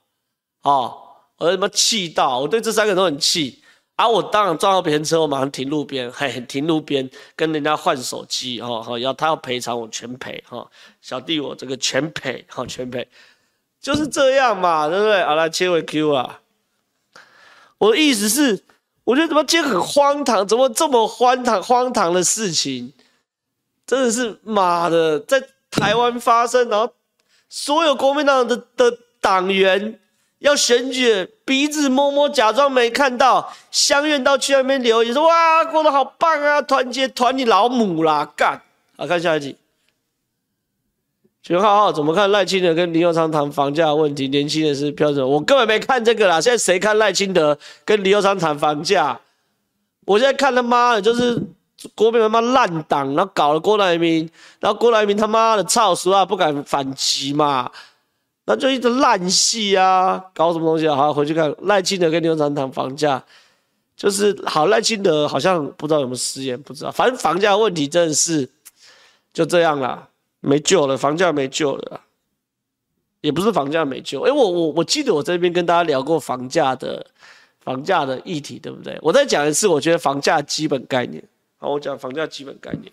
[0.61, 0.95] 哦，
[1.37, 2.37] 我他妈气到！
[2.37, 3.63] 我对这三个都很气
[3.99, 4.07] 啊！
[4.07, 13.05] 我当然撞到别人车，我马上停路边，嘿， 停路边跟人家换手机哦，好，要他要赔偿我全赔哈、哦，小弟我这个全赔，哈、哦、全赔，
[13.81, 15.21] 就是这样嘛，对不对？
[15.25, 16.39] 好来切回 Q 啊。
[17.77, 18.63] 我的意思是，
[19.03, 22.93] 我觉得怎么今天很荒唐，怎么这么荒唐荒唐的事情，
[23.85, 26.93] 真的是妈的，在台湾发生，然后
[27.49, 29.99] 所有国民党的的党员
[30.39, 38.61] 要选举，鼻子摸摸，假装没看到，乡愿到去那边留言说哇，过得好棒啊，团结团你老母啦，干！
[38.97, 39.55] 好，看下一集。
[41.41, 44.27] 全浩浩怎么看赖清德跟林右昌谈房价问题？
[44.27, 46.39] 年轻人是标准，我根本没看这个啦。
[46.39, 49.19] 现在谁看赖清德跟林右昌谈房价？
[50.05, 51.41] 我现在看他妈的，就是
[51.95, 57.71] 国民他妈烂党，然后搞了郭台铭，然后郭台铭他妈的操实话不敢反击嘛，
[58.49, 60.95] 那就一直烂戏啊，搞什么东西啊？
[60.95, 63.23] 好，回去看赖清德跟林右昌谈房价，
[63.95, 68.49] 就是好赖清德好像不知道有没有失言，不知道，反正房价问题真的是
[69.31, 70.07] 就这样啦。
[70.39, 72.01] 没救了，房价没救了，
[73.21, 74.19] 也不是房价没救。
[74.21, 77.05] 哎，我我我记得我这边跟大家聊过房价的
[77.59, 78.97] 房价的议题，对不对？
[79.03, 81.23] 我再讲一次，我觉得房价基本概念。
[81.59, 82.91] 好，我讲房价基本概念。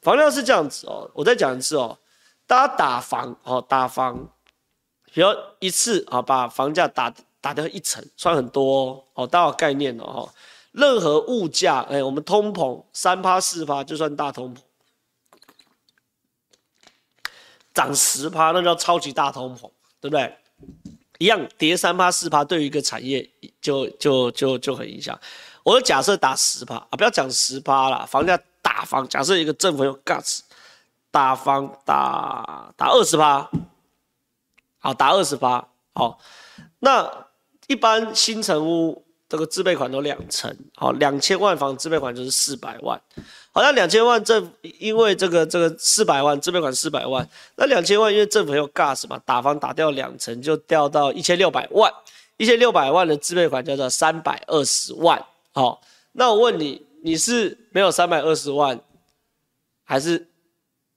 [0.00, 1.98] 房价是这样子哦，我再讲一次哦，
[2.46, 4.28] 大家打房哦，打房，
[5.14, 5.28] 比如
[5.60, 10.28] 一次啊，把房价打打掉一层，算很多哦，大家有概念哦。
[10.72, 14.58] 任何物价，哎，我们通膨三趴四趴就算大通膨。
[17.72, 20.36] 涨十趴，那叫超级大通膨，对不对？
[21.18, 25.16] 一样跌三趴四趴，对于一个产业就就就就很影响。
[25.62, 30.40] 我就假设打十趴啊，不要讲十趴啦，房价打房，假设一个政府有 guts，
[31.12, 33.48] 打房打打二十趴，
[34.84, 36.20] 好，打二十八，好，
[36.78, 37.26] 那
[37.66, 39.02] 一般新城屋。
[39.26, 43.00] 这个自备款都两成，好，两千万房自备款就是四百万，
[43.52, 51.92] 好，那两千万政因为这个这个四百万自备款四百万，那两千万因为政府有 gas 嘛，打房打掉两成就掉到一千六百万，
[52.36, 55.80] 一千六百万的自备款叫做三百二十万，好，
[56.12, 58.78] 那我问你，你是没有三百二十万，
[59.82, 60.28] 还是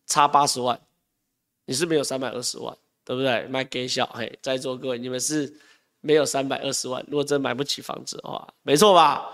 [0.05, 0.79] 差八十万？
[1.65, 3.47] 你是没有三百二十万，对不对？
[3.47, 5.51] 卖给小嘿，在座各位，你们是？
[5.99, 9.27] 没有三百二十万，如果真买不起房子的话，没错吧？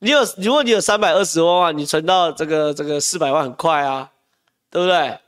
[0.00, 4.10] 你有，如果你有三百二十万的话，你存到这个这个四百万很快啊，
[4.68, 5.18] 对不对？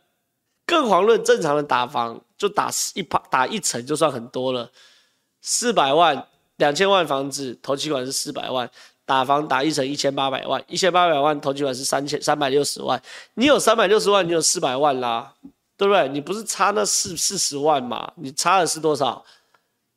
[0.66, 4.68] 更遑论正常的打房，就打一趴打一层就算很多了。
[5.40, 6.26] 四百万
[6.56, 8.68] 两千万房子，投期款是四百万，
[9.06, 13.00] 打房打一层一千八百万，一千八百万投期款是三千三百六十万。
[13.34, 15.32] 你有三百六十万，你有四百万啦，
[15.78, 16.08] 对不对？
[16.08, 18.12] 你不是差那四四十万嘛？
[18.16, 19.24] 你差的是多少？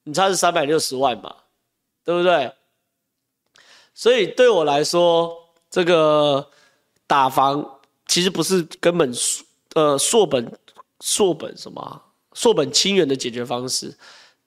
[0.03, 1.35] 你差是三百六十万嘛，
[2.05, 2.53] 对不对？
[3.93, 5.35] 所以对我来说，
[5.69, 6.49] 这个
[7.07, 9.11] 打房其实不是根本
[9.73, 10.57] 呃硕本
[11.01, 12.01] 硕本什么
[12.33, 13.97] 硕本清源的解决方式。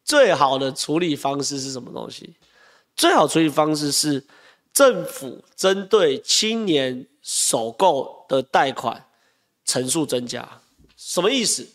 [0.04, 2.36] 最好的处理方式是什么东西？
[2.94, 4.24] 最好处理方式是
[4.72, 9.04] 政府针对青年首购的贷款
[9.64, 10.60] 成数增加。
[11.06, 11.68] 什么意思？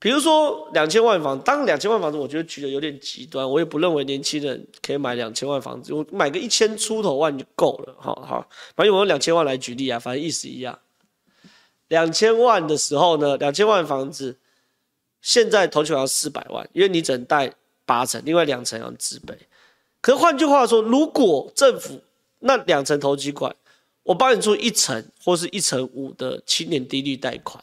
[0.00, 10.76] 比如说两千万房，当两千万房子，我觉得举得有点极端，我也不认为年轻人可以买两千万房子，我买个一千出头万就够了，好好，反正我用两千万来举例啊，反正意思一样。
[11.86, 14.36] 两千万的时候呢，两千万房子，
[15.22, 19.38] 现在投球要四百万，因为你只能贷八成，另外两成要自备。
[20.00, 22.00] 可是换句话说，如果政府
[22.40, 23.54] 那两成投机款，
[24.02, 27.62] 我帮你出一成或是一成五的青年低利贷款。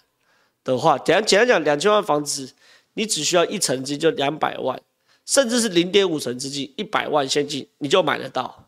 [0.73, 2.53] 的话，简单简单讲，两千万房子，
[2.93, 4.80] 你只需要一成金就两百万，
[5.25, 8.65] 甚至是零点五层资金，一百万现金你就买得到。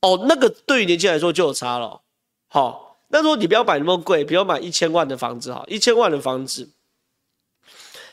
[0.00, 2.00] 哦，那个对于年轻人来说就有差了。
[2.48, 6.68] 好，那如果你不要买那么贵，不要买一千万的房子哈，一千万的房子，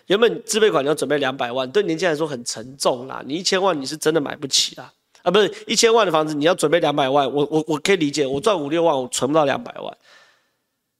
[0.06, 3.24] 原本自备款你要准备两百万，对年轻人来说很沉重啦。
[3.26, 4.94] 你一千万你是真的买不起啦。
[5.24, 9.98] 啊，不是一千万的房子你要准备两百万，我我我可以理解，我赚五六万我存不到两百万。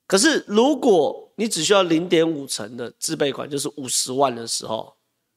[0.10, 4.92] 可是如果你只需要零点五成的自备款，就是五十万的时候。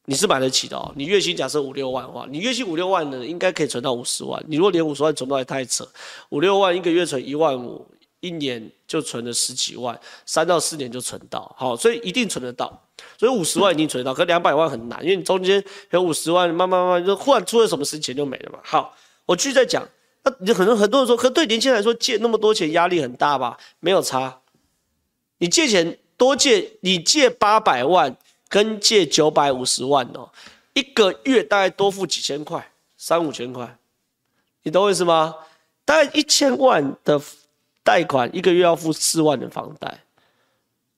[0.05, 4.43] 你是买得起的哦，你月薪假设五六万的话，你月薪五六万的应该可以存到五十万。
[4.49, 5.87] 你如果连五十万存不到也太扯，
[6.27, 7.87] 五六万一个月存一万五，
[8.19, 12.85] 一年就存了十几万，三到四年就存到，好，所以一定存得到。
[13.17, 18.59] 所以五十万一定存得到，可两百万很难，因为你中间有五十万，慢慢慢慢就忽然出了什么事情就没了嘛。
[18.61, 18.93] 好，
[19.25, 19.87] 我继续再讲，
[20.25, 23.57] 那你可能很多人说，可对年轻人来说借那么多钱压力很大吧？
[23.79, 24.41] 没有差，
[25.43, 28.15] 你借钱多借，你借八百万。
[28.49, 30.29] 跟借九百五十万哦，
[30.75, 32.63] 一个月大概多付几千块，
[32.95, 33.75] 三五千块，
[34.61, 35.33] 你懂我意思吗？
[35.83, 37.19] 大概一千万的
[37.83, 40.01] 贷款，一个月要付四万的房贷，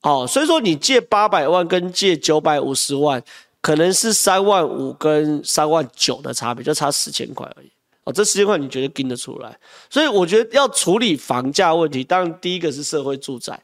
[0.01, 3.23] 哦，所以说你借八百万跟借九百五十万，
[3.62, 7.71] 可能是三万五跟三万九的差别，就差四千块而已。
[8.03, 9.58] 哦，这四千块你觉得盯得出来？
[9.89, 13.58] 所以我觉得要处理房价问题，当然第一个是社会住宅。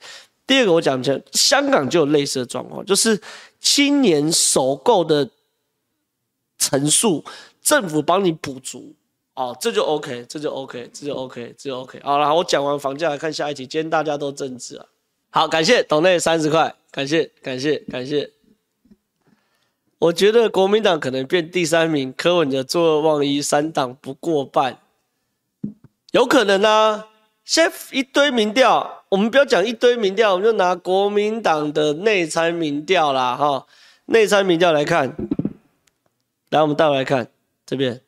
[0.51, 3.17] 第二个我讲一下，香港就有类似的状况，就是
[3.61, 5.29] 青年首购的
[6.57, 7.23] 层数，
[7.61, 8.93] 政府帮你补足，
[9.33, 12.01] 哦，这就 OK，这就 OK，这就 OK，这就 OK。
[12.03, 13.65] 好了，我讲完房价，来看下一题。
[13.65, 14.85] 今天大家都政治啊，
[15.29, 18.29] 好，感谢董内三十块，感谢感谢感谢。
[19.99, 24.81] 我觉得国民党可能变第三名，柯文哲坐望一，三党不过半，
[26.11, 27.07] 有可能啊。
[27.43, 33.65] 现在一堆民调，我们不要讲一堆民调，我们就拿国民党的内参民调啦，哈，
[34.05, 35.15] 内参民调来看，
[36.49, 37.29] 来，我们带回来看
[37.65, 38.01] 这边。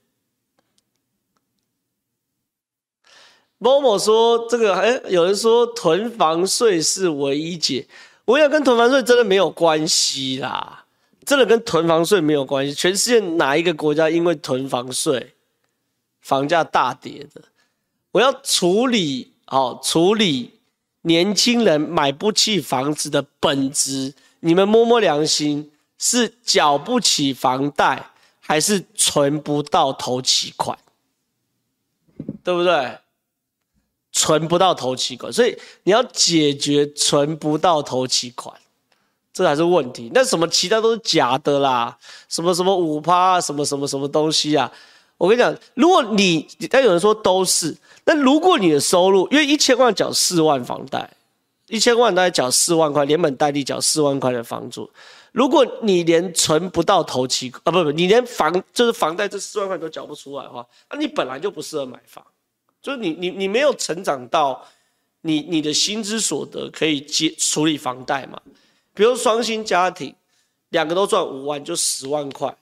[3.58, 7.88] 某某说这个，哎，有人说囤房税是唯一解，
[8.26, 10.86] 我想跟囤房税真的没有关系啦，
[11.26, 12.74] 真的跟囤房税没有关系。
[12.74, 15.34] 全世界哪一个国家因为囤房税，
[16.22, 17.42] 房价大跌的？
[18.14, 19.34] 我要处理。
[19.46, 20.52] 好，处理
[21.02, 30.80] 年轻人买不起房子的本质，你们摸摸良心，是缴不起房贷，还是存不到头期款？
[32.44, 32.98] 对不对？
[34.12, 38.56] 存不到头期款，所以你要解决存不到头期款，
[39.34, 40.10] 这才是问题。
[40.16, 41.96] 那什么其他都是假的啦，
[42.28, 44.72] 什么什么五趴，啊什么什么什么东西啊？
[45.24, 47.74] 我跟你讲，如果你，但有人说都是。
[48.04, 51.10] 那如果你的收入，因为一千万缴四万房贷，
[51.70, 54.90] 一千万大概缴四万块，连本带利缴四万块的房租。
[55.32, 62.22] 如果你连存不到头期啊，不不，你连房就是房贷这四万块都缴不出来的话，那你本来就不适合买房，
[62.82, 64.62] 就是你你你没有成长到
[65.22, 68.38] 你你的薪资所得可以接处理房贷嘛？
[68.94, 70.14] 比如双薪家庭，
[70.72, 72.54] 两个都赚五万，就十万块，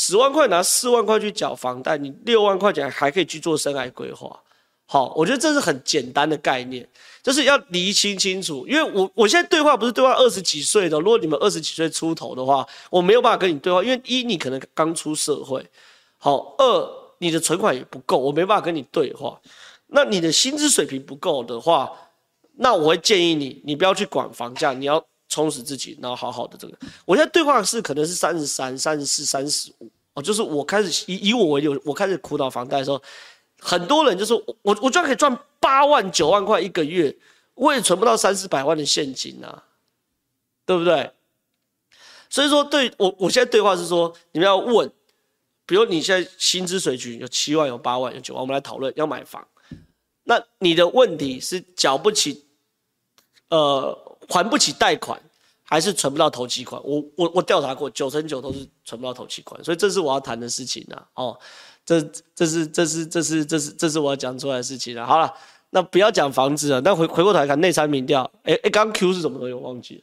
[0.00, 4.40] 十万块拿四万块去缴房贷，你六万块钱还可以去做生涯规划。
[4.86, 6.88] 好，我觉得这是很简单的概念，
[7.20, 8.64] 就是要厘清清楚。
[8.68, 15.66] 因为我我现在对话不是对话二十几岁的，如果你们二十几岁出头的话，我没有办法跟你对话，因为一你可能刚出社会，
[16.16, 19.40] 好，二你的存款也不够，我没办法跟你对话。
[19.88, 21.90] 那你的薪资水平不够的话，
[22.58, 26.78] 那我会建议你，你不要去管房价，你要充实自己，然后好好的这个。
[27.04, 33.02] 我现在对话是可能是三十三、三十四、三十五，哦，就是我开始以以我为例，我开始苦恼房贷的时候。
[33.60, 37.12] 很多人就说，我我居然可以赚八万九万块一个月，
[37.54, 39.64] 我也存不到三四百万的现金啊，
[40.64, 41.10] 对不对？
[42.30, 44.88] 所以说对，对我我现在对话是说，你们要问，
[45.66, 49.44] 比如你现在薪资水平有七万、有八万、有九万，我们来讨论要买房，
[50.22, 52.46] 那你的问题是缴不起，
[53.50, 55.20] 呃，还不起贷款，
[55.64, 56.80] 还是存不到投期款？
[56.84, 61.38] 我我我调查过，九成九都是存不到头期款，所以这是我要谈的事情啊，哦。
[61.88, 61.98] 这
[62.34, 65.06] 这是这是这是这是这是我要讲出来的事情了。
[65.06, 65.32] 好了，
[65.70, 68.30] 那不要讲房子了，那回回过头来看内参民调。
[68.42, 69.54] 哎哎，刚 Q 是什么东西？
[69.54, 70.02] 我忘记了。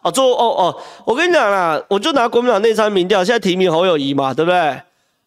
[0.00, 4.80] 哦，做哦哦，我跟你讲啦，我就拿国民党内参民调，现在提名侯友宜嘛，对不对？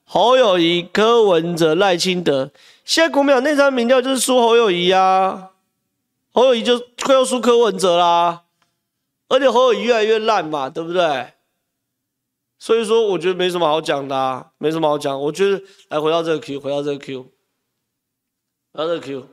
[0.05, 2.49] 侯友宜、柯文哲、赖清德，
[2.83, 5.51] 现在国民党内参民调就是输侯友宜啊，
[6.33, 8.43] 侯友宜就快要输柯文哲啦，
[9.29, 11.33] 而且侯友宜越来越烂嘛，对不对？
[12.59, 15.21] 所以说，我觉得没什么好讲的啊，没什么好讲。
[15.21, 17.29] 我觉得来回到这个 Q，回到这个 Q，回
[18.73, 19.27] 到这个 Q。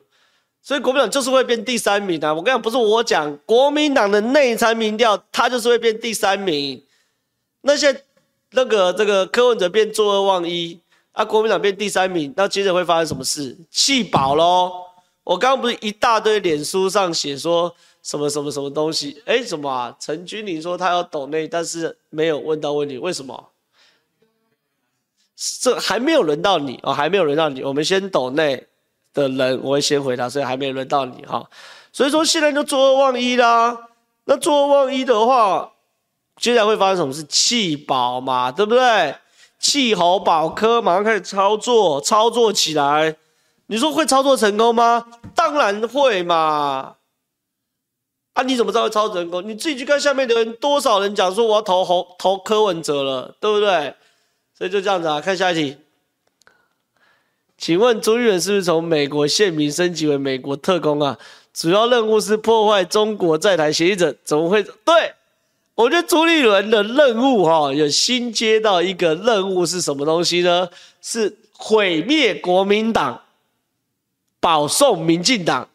[0.60, 2.34] 所以国民党就是会变第三名啊！
[2.34, 6.84] 我跟你讲，不是我讲，国民党的内参民调，他就是会变第三名。
[7.62, 8.04] 那些
[8.50, 10.80] 那个这个柯文哲变作二忘一，
[11.12, 13.56] 啊，国民党变第三名，那接着会发生什么事？
[13.70, 14.89] 弃保喽！
[15.24, 19.22] 我刚刚不是一大堆脸书上写说什么什么什么东西？
[19.26, 19.94] 哎，什么啊？
[20.00, 23.50] 陈君玲说他要抖内，但是没有问到问题，为什么？
[25.60, 27.62] 这还没有轮到你哦，还没有轮到你。
[27.62, 28.66] 我们先抖内
[29.14, 31.48] 的人，我会先回答，所以还没有轮到你哈。
[31.92, 33.88] 所以说现在就作二忘一啦。
[34.24, 35.72] 那作二忘一的话，
[36.36, 37.22] 接下来会发生什么事？
[37.24, 39.14] 弃保嘛，对不对？
[39.58, 43.16] 弃侯保科，马上开始操作，操作起来。
[43.70, 45.06] 你说会操作成功吗？
[45.32, 46.96] 当然会嘛。
[48.32, 49.48] 啊，你怎么知道会操作成功？
[49.48, 53.94] 你自己去看下面的人，多少人讲说我要投侯投柯文哲了，对不对？
[54.58, 55.20] 所以就这样子啊。
[55.20, 55.78] 看下一题，
[57.56, 61.16] 请问朱立伦是不是从美国宪民升级为美国特工啊？
[61.54, 64.64] 主要任务是破坏中国在台协议者，怎么会？
[64.64, 65.14] 对。
[65.76, 70.68] 我觉得朱立伦的任务哈，有新接到一个任务是什么东西呢？
[71.00, 73.22] 是毁灭国民党，
[74.40, 75.68] 保送民进党。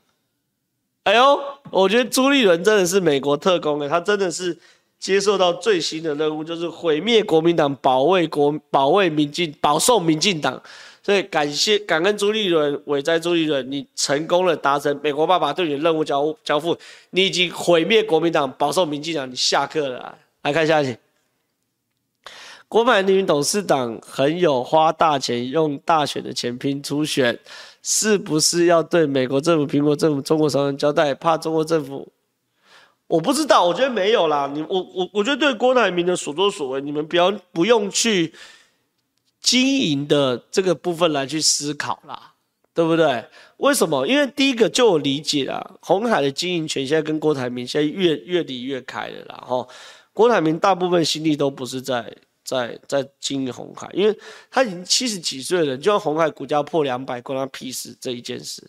[1.03, 1.39] 哎呦，
[1.69, 4.57] 我觉得朱立伦真的是美国特工哎，他真的是
[4.99, 10.59] 接受到最新的任务，就是毁灭国民党，保卫国，保卫民进，保送民进党。
[11.03, 16.75] 所以感谢感恩朱立伦，伟哉朱立伦，你成功了达成美国爸爸对你的任务交交付，
[17.11, 20.17] 你已经毁灭国民党，保送民进党，你下课了啊！
[20.41, 20.97] 来看下一题，
[22.67, 27.39] 郭台铭董事长很有花大钱用大选的钱拼初选，
[27.81, 31.13] 是不是要对美国政府、苹果政府、中国商人交代？
[31.13, 32.07] 怕中国政府？
[33.07, 34.51] 我不知道，我觉得没有啦。
[34.53, 38.33] 你我我我觉得对郭台铭的所作所为，你们不要不用去。
[39.41, 42.33] 经营的这个部分来去思考啦，
[42.73, 43.23] 对不对？
[43.57, 44.07] 为什么？
[44.07, 49.43] 因为第一个就我理解啦，红海的经营权现在跟郭台铭现在越越离越开了啦。
[49.45, 49.67] 哈，
[50.13, 52.11] 郭台铭大部分心力都不是在
[52.45, 54.17] 在在经营红海，因为
[54.49, 58.63] 他已经七十几岁了，就算红海股价破两百，关他屁事这一件事。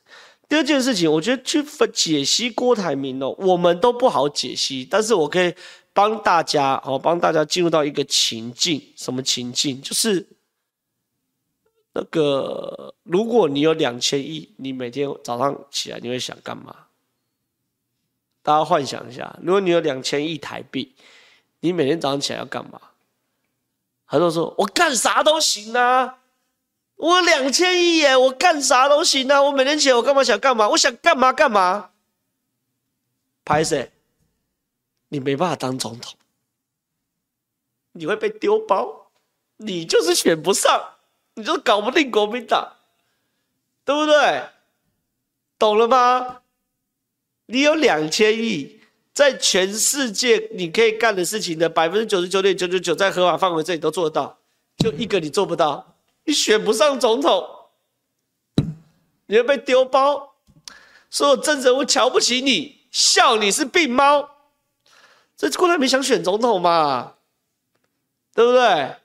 [0.49, 5.55] 第二件事情，我觉得去分解析郭台铭哦，我们都不好解析，但是我可以
[5.93, 9.81] 帮大家哦，帮大家进入到一个情境，什么情境？
[9.81, 10.27] 就是。
[11.99, 16.77] 那个，如果你有两千亿，你每天早上起来你会想干嘛？
[18.43, 20.95] 大家幻想一下，如果你有两千亿台币，
[21.61, 22.79] 你每天早上起来要干嘛？
[24.07, 26.19] 很多人说，我干啥都行啊，
[26.97, 30.69] 我两千亿耶，我干啥都行啊，我每天起来我干嘛想干嘛？
[30.71, 31.91] 我想干嘛干嘛？
[33.45, 33.93] 拍谢，
[35.09, 36.15] 你没办法当总统，
[37.93, 39.11] 你会被丢包，
[39.59, 40.93] 你就是选不上。
[41.39, 42.77] 你就搞不定国民党，
[43.85, 44.49] 对不对？
[45.59, 46.41] 懂了吗？
[47.45, 48.76] 你有两千亿，
[49.17, 54.37] 在全世界你可以干的事情的百分之九十九点九九九，在合法范围这里都做得到，
[54.77, 57.49] 就一个你做不到，你选不上总统，
[59.25, 60.35] 你会被丢包，
[61.09, 64.29] 所有政治人物瞧不起你，笑你是病猫。
[65.35, 67.15] 这郭台铭想选总统嘛？
[68.35, 68.97] 对不对？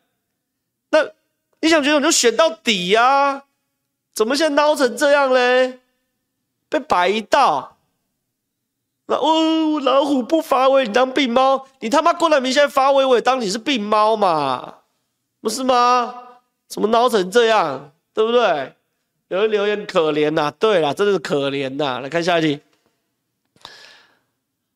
[0.90, 1.10] 那。
[1.62, 3.46] 你想选，总统就选到底呀、啊！
[4.14, 5.80] 怎么现在孬成这样嘞？
[6.68, 7.78] 被摆一道。
[9.08, 11.66] 那哦，老虎不发威，你当病猫？
[11.80, 14.76] 你他妈郭台铭现在发威，我也当你是病猫嘛？
[15.42, 16.14] 不是吗？
[16.68, 17.92] 怎么孬成这样？
[18.14, 18.74] 对不对？
[19.28, 22.00] 有人留言可怜呐、啊，对啦，真的是可怜呐、啊。
[22.00, 22.60] 来看下一题。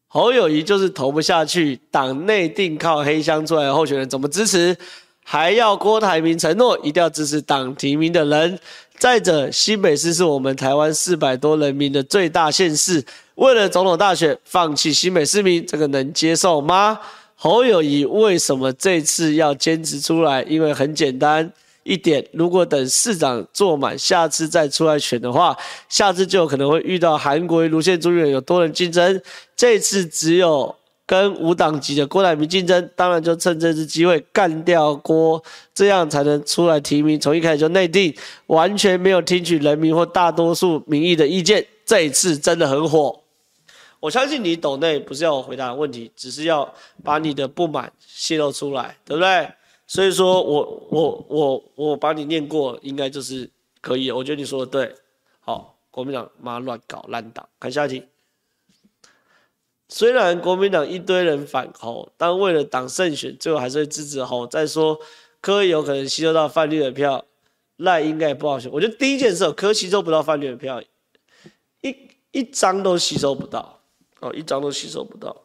[0.08, 4.78] 侯友宜就是投不下去，党内定靠黑箱出来的候选人，怎么支持？
[5.24, 8.60] 还要郭台铭承诺一定要支持党提名的人。
[8.98, 13.04] 再者，新北市是我们台湾四百多人民的最大县市，
[13.36, 17.00] 为了总统大选放弃新北市民，这个能接受吗？
[17.36, 20.42] 侯友宜为什么这次要坚持出来？
[20.44, 21.52] 因为很简单
[21.84, 25.56] 一点，如果等市长坐满，下次再出来选的话，
[25.90, 29.22] 下次就有可能会遇到韩国瑜、卢县主有多人竞争，
[29.56, 30.76] 这次只有。
[31.08, 35.44] 跟无党籍的郭台铭竞争，当然就趁这次机会干掉郭，
[35.74, 37.20] 这样才能出来提名。
[37.20, 38.14] 从一开始就内定，
[38.48, 41.66] 完全没有听取人民或大多数民意的意见。
[41.86, 43.22] 这一次真的很火。
[44.00, 49.48] 我相信你抖内不是要我回答问题，只是要把你的不满泄露出来，对不对？
[49.88, 53.48] 所以说我我我我把你念过，应该就是
[53.82, 54.10] 可以。
[54.10, 54.96] 我觉得你说的对。
[55.42, 58.04] 好，国民党妈乱搞烂党，看下一题。
[59.88, 64.48] 虽然国民党一堆人反侯，但为了党胜选，最后还是会支持侯。
[64.48, 65.00] 再说
[65.40, 67.26] 柯有可能吸收到泛绿的票，
[67.78, 68.72] 赖应该也不好选。
[68.72, 70.82] 我觉得第一件事，柯吸收不到泛绿的票，
[71.82, 71.96] 一
[72.32, 73.82] 一张都吸收不到，
[74.22, 75.44] 哦，一张都吸收不到。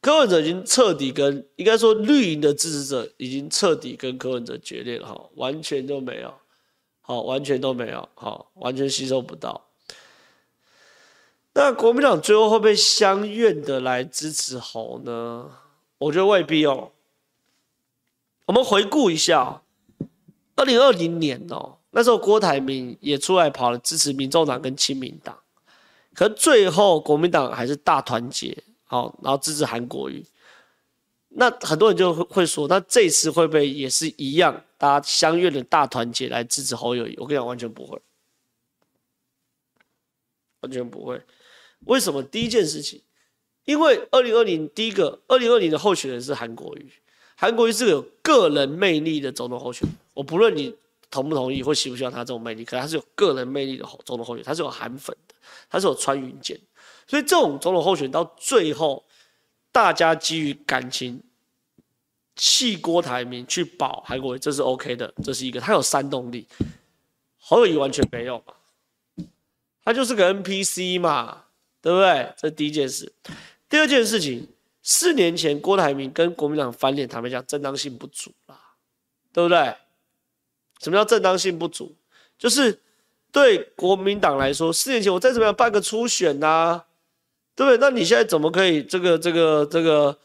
[0.00, 6.34] 柯文哲已经彻底跟应该说绿营的支持者已经彻底跟柯文哲决裂了哈，完全都没有，
[7.00, 9.67] 好，完全都没有，好，完全吸收不到。
[11.60, 15.50] 那国民党最后会不会相愿的来支持侯呢？
[15.98, 16.92] 我觉得未必哦。
[18.46, 19.60] 我们回顾一下，
[20.54, 25.36] 二零二零年哦，那时候郭台铭也出来跑了支持民众党跟亲民党，
[26.14, 28.56] 可最后国民党还是大团结。
[28.84, 30.24] 好，然后支持韩国瑜，
[31.30, 37.16] 那很多人就会会说，那这次会不会也是一样，大家相约的大团结来支持侯友谊？
[37.18, 38.00] 我跟你讲，完全不会，
[40.60, 41.20] 完全不会。
[41.86, 42.22] 为什么？
[42.22, 43.00] 第一件事情，
[43.64, 46.92] 因为二零二零第一个二零二零的候选人是韩国瑜，
[47.36, 49.96] 韩国瑜是个有个人魅力的总统候选人。
[50.14, 50.74] 我不论你
[51.10, 55.34] 同不同意或喜不喜欢他这种魅力，可是他是有个人魅力的总统候选人，他是有韩粉的，
[55.70, 56.58] 他是有穿云箭。
[57.06, 59.04] 所以这种总统候选人到最后，
[59.72, 61.22] 大家基于感情
[62.36, 66.46] 弃郭台铭去保韩国瑜，这是 OK 的，这是一个他有煽动力。
[67.38, 68.44] 侯友谊完全没有，
[69.82, 71.44] 他就是个 NPC 嘛，
[71.80, 72.32] 对不对？
[72.36, 73.12] 这第一件事。
[73.68, 74.48] 第二件事情，
[74.82, 78.58] 四年前郭台铭跟国民党翻脸，坦白讲正当性不足啦，
[79.32, 79.74] 对不对？
[80.80, 81.94] 什么叫正当性不足？
[82.38, 82.80] 就是
[83.30, 86.84] 对国民党来说，四年前我再怎么样办个初选呐、啊。
[87.58, 87.78] 对不对？
[87.78, 90.16] 那你现在怎么可以这个这个这个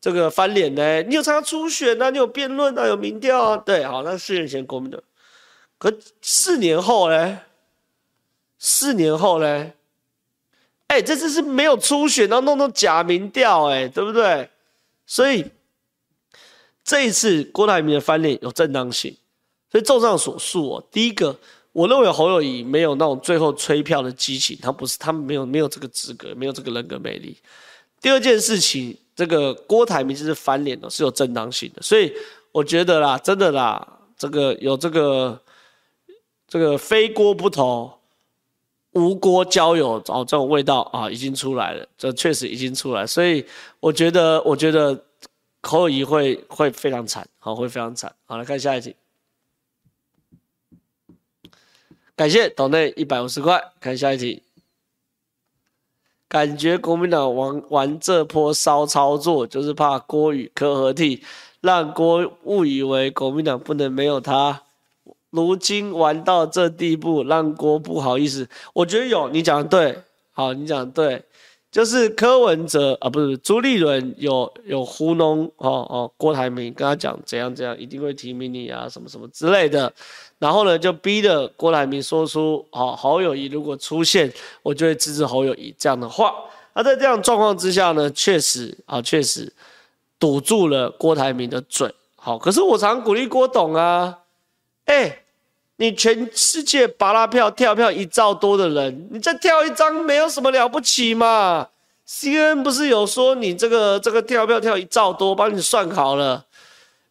[0.00, 1.02] 这个翻脸呢？
[1.02, 2.08] 你有参加初选啊？
[2.08, 2.86] 你有辩论啊？
[2.86, 3.56] 有民调啊？
[3.58, 4.98] 对，好，那四年前国民党，
[5.76, 7.42] 可四年后呢？
[8.58, 9.70] 四年后呢？
[10.88, 14.50] 哎，这次是没有初选，然后弄弄假民调，哎，对不对？
[15.06, 15.44] 所以
[16.84, 19.16] 这一次郭台铭的翻脸有正当性。
[19.70, 21.38] 所以综上所述哦，第一个。
[21.72, 27.36] 我认为侯友宜没有那种最后催票的激情，他不是，他没有没有这个资格，没有这个人格魅力。
[28.00, 32.12] 第二件事情，这个郭台铭就是翻脸了，是有正当性的，所以
[32.50, 33.86] 我觉得啦，真的啦，
[34.16, 35.40] 这个有这个
[36.48, 37.97] 这个非郭不投，
[38.92, 43.44] 无郭交友哦，这种味道啊，已经出来了，这确实已经出来，所以
[43.80, 45.04] 我觉得，我觉得
[45.60, 48.12] 口友宜会会非常惨，好，会非常惨。
[48.24, 48.96] 好，来看下一题。
[52.16, 54.42] 感谢岛内一百五十块，看下一题。
[56.26, 61.22] 感觉国民党玩玩这波骚操作，就是怕郭与柯合体，
[61.60, 64.62] 让郭误以为国民党不能没有他。
[65.30, 68.48] 如今玩到这地步，让郭不好意思。
[68.72, 69.98] 我觉得有，你讲的对，
[70.32, 71.22] 好，你讲的对。
[71.70, 79.92] 就是柯文哲啊，不是朱立伦有有糊弄哦哦，郭台铭跟他讲怎样怎样，一定会提名你啊，什么什么之类的，
[80.38, 86.34] 然后呢就逼着郭台铭说出哦侯友宜如果出现，我就会支持侯友宜这样的话。
[86.72, 89.52] 那在这样状况之下呢，确实啊确实
[90.18, 91.94] 堵住了郭台铭的嘴。
[92.16, 94.16] 好，可是我常鼓励郭董啊，
[94.88, 95.18] 哎。
[95.80, 101.68] 你全世界拔拉票跳票一兆多的人，你再跳一张没有什么了不起嘛
[102.04, 106.44] ？CNN 不是有说你这个这个跳票跳一兆多，帮你算好了，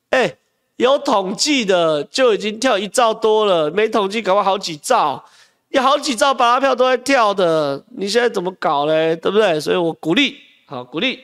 [0.09, 0.35] 哎、
[0.75, 5.23] 有统计的就已经跳一兆多了，没统计搞不好好几兆，
[5.69, 9.15] 有好几兆拔拉票都在跳的，你现在怎么搞嘞？
[9.15, 9.57] 对不对？
[9.61, 11.21] 所以我鼓励，好鼓励。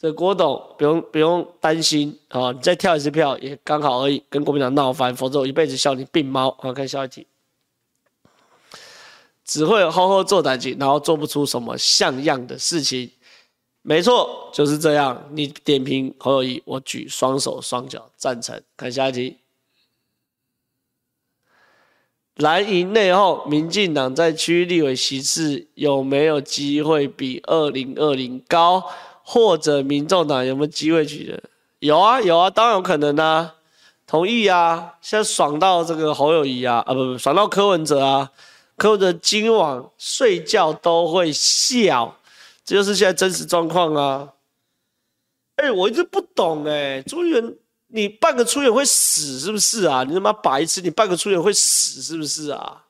[0.00, 6.56] 这郭董不用不用担心啊，你再跳一次票也刚好而已，跟国民党闹翻，否则我一辈子笑你病猫。
[6.58, 7.26] 好，看下一题，
[9.44, 13.10] 只会好好做代志，然后做不出什么像样的事情。
[13.82, 15.28] 没错，就是这样。
[15.32, 18.62] 你点评侯友宜，我举双手双脚赞成。
[18.78, 19.36] 看下一题，
[22.36, 28.82] 蓝营内讧，民进党在区立委席次有没有机会比二零二零高？
[29.32, 31.40] 或者民众党有没有机会取得？
[31.78, 33.54] 有啊，有啊，当然有可能啊，
[34.04, 34.94] 同意啊。
[35.00, 38.32] 现在爽到这个侯友宜啊，啊不不，爽到柯文哲啊，
[38.76, 42.18] 柯文哲今晚睡觉都会笑，
[42.64, 44.32] 这就是现在真实状况啊。
[45.54, 47.56] 哎、我一直不懂哎、欸，朱立伦，
[47.86, 50.02] 你半个初选会死是不是啊？
[50.02, 52.86] 你他妈白痴，你半个初选会死是不是啊？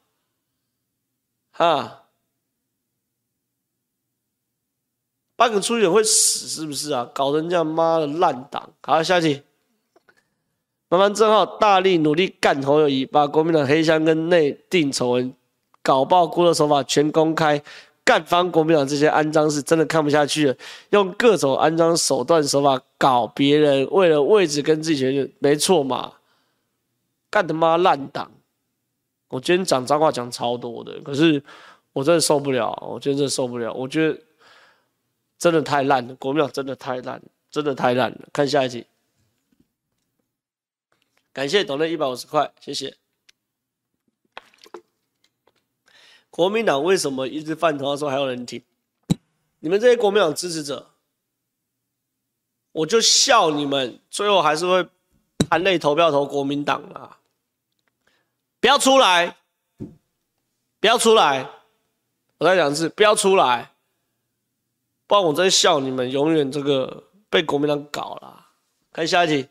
[1.53, 2.00] 哈。
[5.41, 7.09] 办个出选会死是不是啊？
[7.14, 8.68] 搞成这样妈的烂党！
[8.82, 9.41] 好，下一题。
[10.91, 15.34] 麻烦正皓大力努力干侯友宜，把国民党黑箱跟内定丑闻
[15.82, 17.62] 搞爆哭的手法全公开，
[18.05, 20.55] 干翻国民党这些安章事真的看不下去了，
[20.91, 26.12] 用各种安章手段手法搞别人，为了位置跟自己权，没错嘛？
[27.30, 28.30] 干他妈烂党！
[29.28, 31.43] 我今天讲脏话讲超多的，可是
[31.95, 34.20] 我真的受不了，我今天真的受不了，我觉得。
[35.41, 38.28] 真的太烂了，国民党真的太烂，真的太烂了。
[38.30, 38.86] 看下一题，
[41.32, 42.99] 感谢董内一百五十块，谢谢。
[46.28, 48.62] 国民党为什么一直饭桶说还有人听？
[49.61, 50.91] 你们这些国民党支持者，
[52.72, 54.86] 我就笑你们，最后还是会
[55.49, 57.18] 含泪投票投国民党啊！
[58.61, 59.38] 不要出来，
[60.78, 61.51] 不要出来！
[62.36, 63.72] 我再讲一次，不要出来，
[65.11, 68.47] 不然我真笑你们永远这个被国民党搞了。
[68.93, 69.49] 看下一题，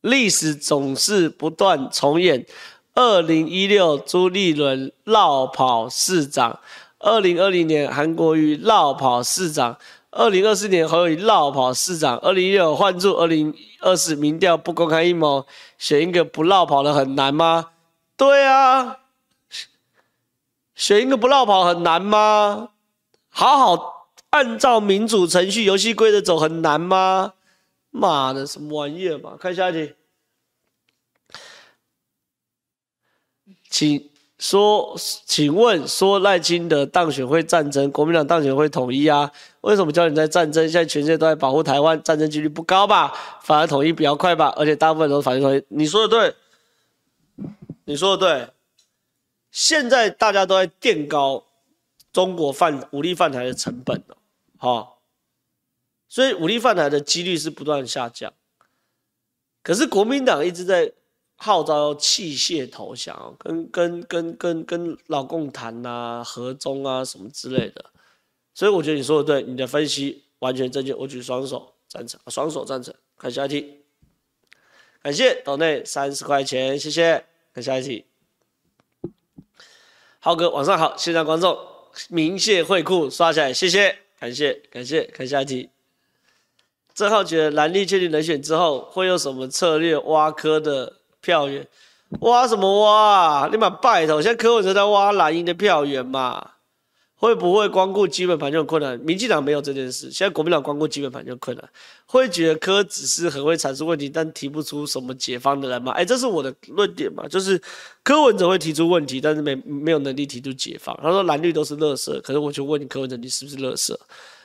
[0.00, 2.46] 历史总是不断重演。
[2.94, 6.60] 二零一六朱立伦落跑市长，
[6.98, 9.76] 二零二零年韩国瑜落跑市长，
[10.10, 15.44] 二零二四年侯友宜落跑市长，二零一六换柱，二零二四民调不公开阴谋，
[15.76, 17.72] 选一个不落跑的很难吗？
[18.16, 18.96] 对啊，
[20.74, 22.70] 选一个不落跑很难吗？
[23.28, 23.95] 好好
[24.36, 27.32] 按照民主程序、游戏规则走很难吗？
[27.90, 29.34] 妈的，什么玩意儿嘛！
[29.40, 29.94] 看下一题。
[33.70, 39.32] 请说，请问说赖清德当选会战争，国民党当选会统一啊？
[39.62, 40.64] 为什么叫你在战争？
[40.64, 43.10] 现在全世界都在保护台湾，战争几率不高吧？
[43.42, 44.52] 反而统一比较快吧？
[44.54, 45.64] 而且大部分都是反对统一。
[45.68, 46.34] 你说的对，
[47.86, 48.48] 你说的对。
[49.50, 51.42] 现在大家都在垫高
[52.12, 54.15] 中国犯武力犯台的成本了，
[54.66, 55.02] 好，
[56.08, 58.32] 所以武力犯台的几率是不断下降。
[59.62, 60.92] 可是国民党一直在。
[61.38, 67.84] 号召要弃械投降，跟跟跟跟跟老共谈呐、和中啊什么之类的，
[68.54, 72.94] 所以我觉得你说的对，你的分析完全正确，我举双手赞成，双手赞成。
[73.18, 73.84] 看下一题，
[75.02, 77.22] 感谢岛内三十块钱，谢谢。
[77.52, 78.06] 看下一题，
[80.18, 81.58] 浩哥晚上好，现场观众
[82.08, 85.04] 鸣谢惠顾刷起来，谢谢，感谢感谢。
[85.04, 85.70] 看下一题，
[86.94, 90.94] 郑浩觉得蓝绿确定人选之后会用什么策略挖科的？
[91.22, 91.66] 票源
[92.20, 93.48] 挖什么挖啊？
[93.50, 96.52] 你妈拜托，现在柯文哲在挖蓝营的票源嘛？
[97.16, 98.98] 会不会光顾基本盘就很困难？
[99.00, 101.68] 民进党没有这件事，现在国民党光顾基本盘就很困难。
[102.06, 105.92] 会觉得柯只是很会阐述问题，但提不出什么解方的人吗？
[105.92, 107.60] 哎，这是我的论点嘛，就是
[108.02, 110.94] 柯文哲会提出问题，但是没没有能力提出解方。
[111.02, 113.96] 他说蓝绿都是垃圾，可是我就问你柯文哲，你是不是垃圾？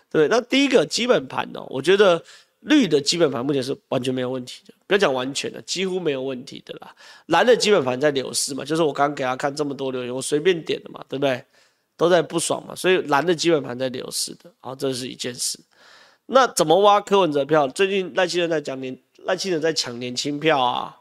[0.09, 2.24] 对，那第一个基本盘哦，我觉得。
[2.65, 6.93] 绿的基本盘目前是完全没有问题的，不要讲完全的，几乎没有问题的啦。
[7.26, 11.43] 蓝的基本盘在流失嘛，就是我刚刚给他看这么多留言，我随便点的嘛，对不对？
[12.01, 15.59] 都在不爽嘛，所以蓝的基本盘在流失的，好，这是一件事。
[16.25, 17.67] 那怎么挖柯文哲票？
[17.67, 20.97] 最近赖清德在讲年，赖清德在抢年轻票啊，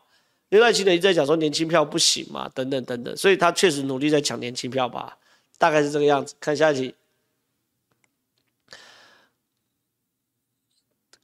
[0.51, 5.17] 因为赖清德一直在讲说年轻票不行嘛，等等等等，所以他确实努力在抢年轻票吧，
[5.57, 6.35] 大概是这个样子。
[6.39, 6.95] 看下一题。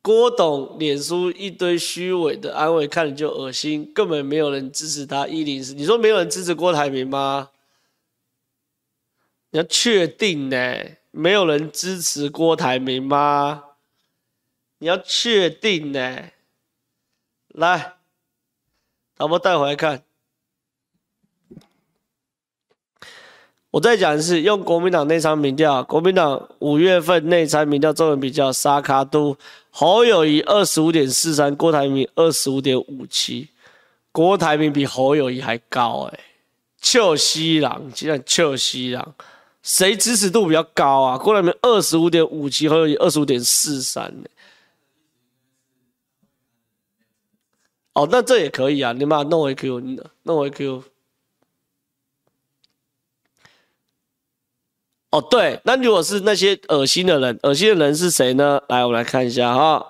[0.00, 5.26] 郭董脸书一堆虚伪的安慰，看了就恶心，根本没有人支持他。
[5.26, 7.50] 一零四，你说没有人支持郭台铭吗？
[9.56, 10.98] 你要确定呢、欸？
[11.10, 13.64] 没有人支持郭台铭吗？
[14.76, 16.34] 你要确定呢、欸？
[17.54, 17.94] 来，
[19.16, 20.02] 老婆带回来看。
[23.70, 29.38] 我再讲一次，用国民党内参民调，国民党五月份内参民调，中文比较沙卡都。
[29.70, 33.48] 侯友宜二十五点四三，郭台铭二十五点五七，
[34.12, 36.24] 郭台铭比侯友宜还高哎、欸，
[36.78, 39.14] 臭西郎，竟然臭西郎，
[39.66, 41.18] 谁支持度比较高啊？
[41.18, 44.28] 郭台铭二十五点五七，侯友宜二十五点四三呢
[47.92, 49.80] 哦，那这也可以啊，你把它弄回 Q，
[50.22, 50.84] 弄回 Q。
[55.10, 58.62] 哦，对，那如果是那些恶心的人，恶心的人是谁呢？
[58.68, 59.84] 来，我们来看一下哈，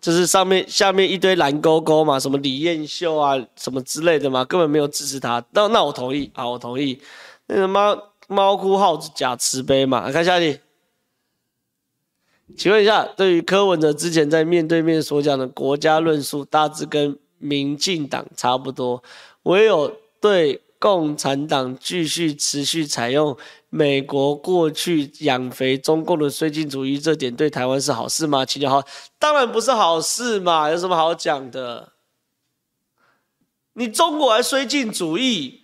[0.00, 5.44] 就是上面下面一堆蓝勾勾嘛，什么李彦秀啊，什么之类的嘛，根本没有支持他。
[5.50, 7.00] 那那我同意啊，我同意。
[7.46, 7.96] 那个猫
[8.28, 10.60] 猫哭耗子假慈悲嘛，看下一题。
[12.56, 19.02] 请问一下，对于柯文哲之前在面对面所讲的国家论述，大致跟民进党差不多，
[19.42, 23.36] 唯有对共产党继续持续采用。
[23.70, 28.42] 美国过去养肥中共的绥靖主义，这点对台湾是好事吗？
[28.46, 28.82] 请教好，
[29.18, 31.92] 当然不是好事嘛，有什么好讲的？
[33.74, 35.57] 你中国还绥靖主义，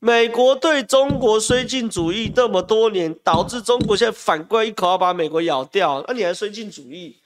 [0.00, 7.18] 美国对中国绥靖主义这么多年，导致中国现在反过来一口要把美国咬掉，那你还绥靖主义？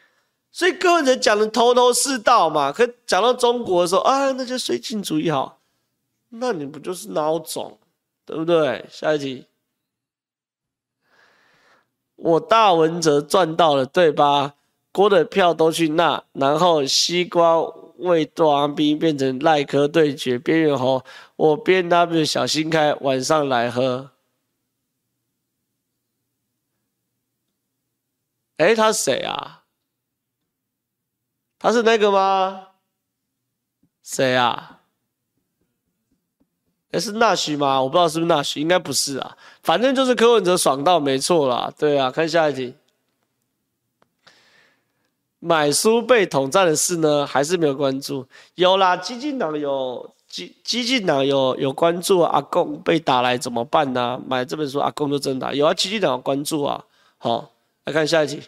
[0.50, 5.60] 所以各位人讲的头头是道嘛，可讲到中国的时候啊，那就绥靖主义好，
[6.30, 7.78] 那你不就是孬种，
[8.26, 8.84] 对不对？
[8.90, 9.46] 下一题。
[12.16, 14.54] 我大文哲赚到了，对吧？
[14.90, 17.56] 郭的票都去那，然后西瓜
[18.04, 21.04] 味多冰变成赖科对决边缘猴，
[21.36, 24.10] 我 B W 小心开，晚上来喝。
[28.58, 29.64] 哎，他是谁啊？
[31.58, 32.68] 他是那个吗？
[34.02, 34.82] 谁啊？
[36.92, 37.82] 哎，是纳许吗？
[37.82, 39.36] 我不知道是不是纳许，应该不是啊。
[39.62, 41.72] 反正就是柯文哲爽到没错啦。
[41.76, 42.76] 对啊，看下一题。
[45.46, 48.26] 买书被统战的事呢，还是没有关注？
[48.54, 52.30] 有啦，激进党有激激进党有有关注啊。
[52.32, 54.20] 阿公被打来怎么办呢、啊？
[54.26, 55.52] 买这本书，阿公就真打。
[55.52, 56.82] 有啊，激进党有关注啊。
[57.18, 57.50] 好，
[57.84, 58.40] 来看下一题。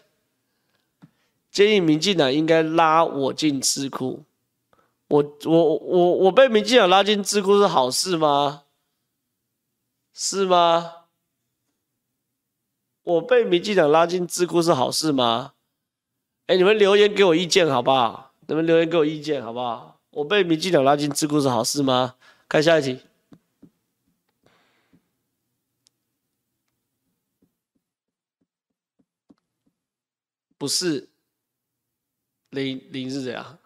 [1.50, 4.22] 建议民进党应该拉我进智库。
[5.08, 8.62] 我我我我被民进党拉进智库是好事吗？
[10.14, 10.92] 是吗？
[13.02, 15.52] 我被民进党拉进智库是好事吗？
[16.46, 18.32] 哎、你们留言给我意见好不好？
[18.46, 20.00] 你们留言给我意见好不好？
[20.10, 22.14] 我被民进党拉进智库是好事吗？
[22.48, 23.00] 看下一题。
[30.56, 31.08] 不是，
[32.50, 33.58] 零零是怎样？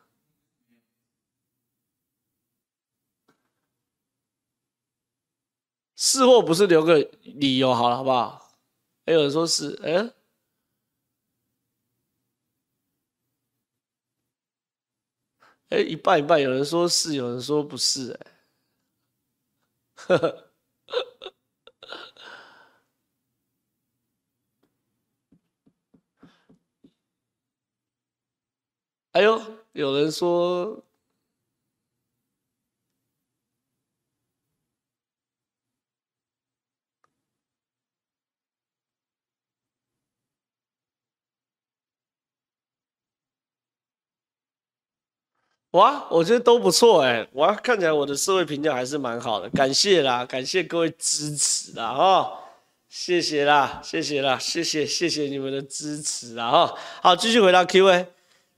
[5.94, 8.56] 是或不是留个理由好了，好不好？
[9.04, 10.10] 还有人说是，哎、
[15.70, 18.32] 哎，一半一半，有人说是，有人说不是，哎，
[19.94, 20.50] 呵呵，
[29.12, 29.40] 哎呦，
[29.72, 30.84] 有人说。
[45.72, 47.24] 哇，我觉得都不错哎！
[47.34, 52.28] 哇，看起来我的社会评价还是蛮好的，感谢啦，感谢各位支持啦哈，
[52.88, 56.74] 谢谢啦，谢谢啦，谢谢谢谢你们的支持啦哈。
[57.00, 58.04] 好，继续回答 Q&A。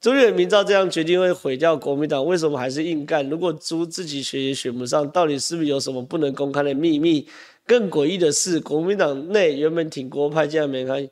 [0.00, 3.28] 朱立伦明照这样决定会毁掉国民党，为什么还是硬干？
[3.28, 7.28] 如果朱自己选也选不上，到底是不是有什么不能公开的秘密？
[7.66, 11.08] 更诡异的是，国民党内原本挺郭派，竟然没开，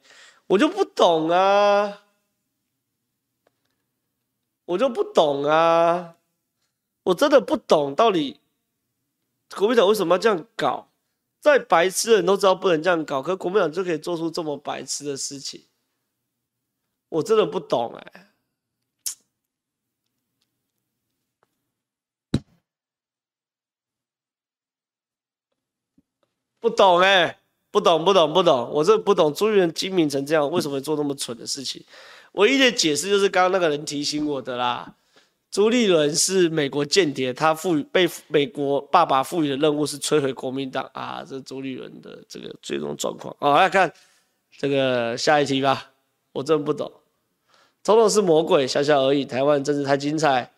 [0.46, 2.00] 我就不懂啊。
[4.70, 6.16] 我就不懂啊，
[7.02, 8.38] 我真的不懂，到底
[9.56, 10.88] 国民党为什么要这样搞？
[11.40, 15.64] 再白痴的人都知道不能这样搞，可国民党就可以做出这么白痴的事情，
[17.08, 18.30] 我真的不懂哎、
[26.60, 27.40] 不懂哎、
[27.72, 31.84] 不懂不懂不懂，我这不懂，朱元精明成这样，为什么会做那么蠢的事情？
[32.32, 34.94] 唯一的解释就是刚刚那个人提醒我的啦。
[35.50, 43.34] 朱立伦是美国间谍，他赋予被美国爸爸赋予的任务是摧毁国民党啊，这是朱立伦的这个最终状况。
[43.40, 43.92] 好，来看
[44.58, 45.90] 这个下一题吧。
[46.32, 46.88] 我真不懂，
[47.82, 49.24] 总统是魔鬼，小小而已。
[49.24, 50.52] 台湾真是太精彩，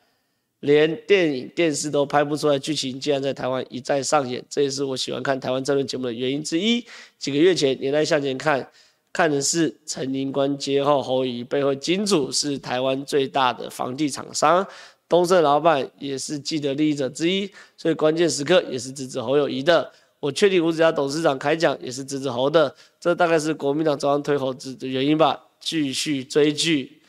[0.61, 6.85] 连电影电视都拍不出来剧情，竟然在台湾一再上演，这也是我喜欢看台湾政论节目的原因之一。
[7.19, 8.69] 几个月前，年代向前看。
[9.13, 14.67] 看的是陈宁官接后，侯友宜背后金主是台湾最大的房地产商，
[15.09, 19.93] 东森老板也是既得利益者之一，所以关键时刻也是支持侯友宜的。
[20.19, 25.39] 我确定吴子嘉董事长开讲也是支持侯的，这大概是国民党中央推侯子的原因吧。
[25.61, 27.01] 继续追剧，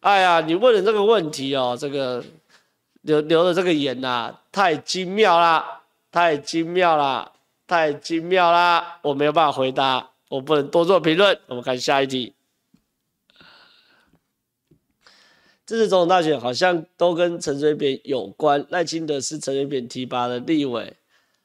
[0.00, 2.24] 哎呀，你问的这个问题哦，这个
[3.02, 7.30] 留留的这个言呐、啊，太精妙啦，太精妙啦，
[7.66, 10.08] 太精妙啦，我没有办法回答。
[10.28, 12.34] 我不能多做评论，我们看下一题。
[15.64, 20.96] 这次总统大选好像都跟陈水扁有关，赖清德是陈水扁提拔的立委，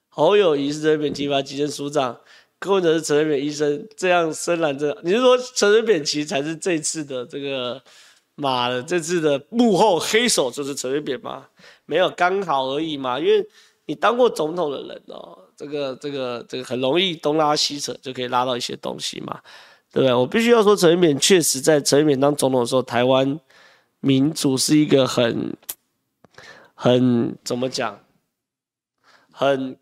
[0.07, 2.21] 侯友宜是陈水扁提拔基层署长，
[2.57, 7.81] 柯文哲是陈水扁医生，这样深蓝这，你是说陈水扁其实才是这次的这个
[8.35, 11.47] 马的这次的幕后黑手就是陈水扁吗？
[11.85, 13.45] 没有，刚好而已嘛，因为
[13.87, 15.39] 你当过总统的人哦。
[15.55, 19.41] 这个这个这个很容易东拉西扯，就可以拉到一些东西嘛，
[19.91, 20.13] 对不对？
[20.13, 23.39] 我必须要说，陈水扁确实在陈水扁当总统的时候，台湾
[23.99, 25.55] 民主是一个很
[26.73, 27.99] 很怎么讲，
[29.31, 29.77] 很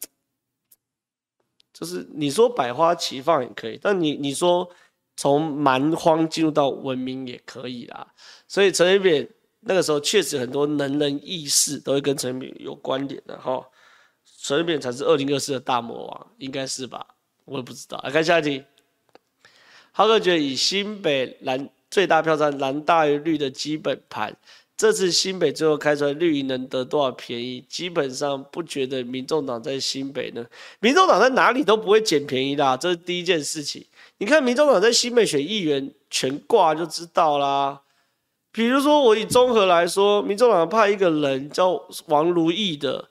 [1.74, 4.70] 就是你说百花齐放也可以，但你你说
[5.18, 8.08] 从蛮荒进入到文明也可以啦。
[8.48, 9.28] 所以陈水扁
[9.62, 13.64] 那个时候确实很多能人异士都会跟陈水扁有关联的哈。
[14.42, 17.06] 陈水扁才是二零二四的大魔王，应该是吧？
[17.46, 18.02] 我也不知道。
[18.04, 18.64] 来看下一题。
[19.92, 24.36] 浩哥觉得以新北蓝最大票站蓝大于绿的基本盘，
[24.78, 27.64] 这次新北最后开出来绿营能得多少便宜？
[27.68, 30.46] 基本上不觉得民众党在新北呢？
[30.80, 33.86] 民众党在哪里都不会捡便宜的，这是第一件事情。
[34.18, 37.82] 你看民众党在新北选议员全挂就知道啦。
[38.54, 43.10] 比如说我以综合来说，民众党派一个人叫王如意的，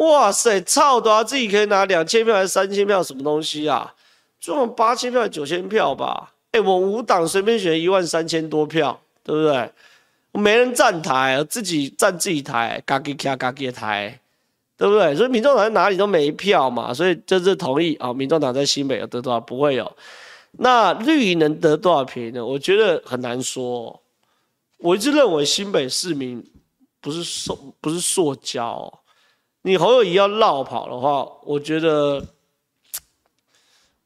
[0.00, 3.94] 哇塞，操的啊，自己可以拿两千票还是三千票，什么东西啊？
[4.40, 6.32] 就八千票、九千票吧。
[6.52, 9.70] 哎、欸，我五党随便选一万三千多票，对不对？
[10.32, 14.18] 没人站台，自己站自己台，嘎给卡嘎给台，
[14.78, 15.14] 对不对？
[15.14, 18.12] 所以民众党在哪里都没票嘛，所以这是同意啊。
[18.12, 19.38] 民众党在新北有得多少？
[19.38, 19.96] 不会有。
[20.52, 22.44] 那绿营能得多少便宜呢？
[22.44, 24.00] 我觉得很难说。
[24.78, 26.42] 我一直认为新北市民
[27.02, 28.90] 不是塑不是塑胶。
[29.62, 32.24] 你侯友宜要绕跑的话，我觉得，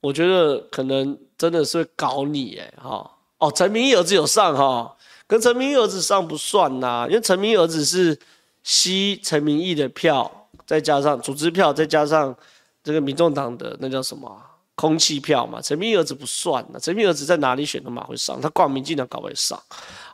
[0.00, 4.96] 我觉得可能真的是会搞你哎哈哦，陈明义儿子有上哈，
[5.26, 8.18] 跟陈明义儿子上不算呐，因为陈明义儿子是
[8.62, 12.34] 吸陈明义的票，再加上组织票，再加上
[12.82, 14.40] 这个民众党的那叫什么？
[14.76, 16.80] 空气票嘛，陈明儿子不算了。
[16.80, 19.56] 陈明儿子在哪里选都马会上，他挂民进党搞不会上。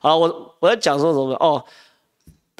[0.02, 1.32] 好，我我在讲说什么？
[1.36, 1.64] 哦，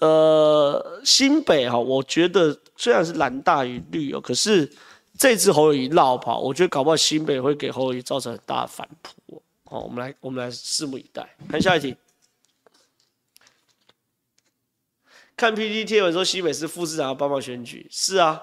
[0.01, 4.71] 呃，新北哈，我觉得虽然是蓝大于绿哦，可是
[5.19, 9.43] 这次侯友宜落跑，我觉得搞不好新北会给侯友宜造成很大的反扑。
[9.65, 11.37] 好，我们来我们来拭目以待。
[11.51, 11.95] 看下一题，
[15.37, 18.41] 看 PPT，贴文说新北市副市长要帮忙选举，是啊。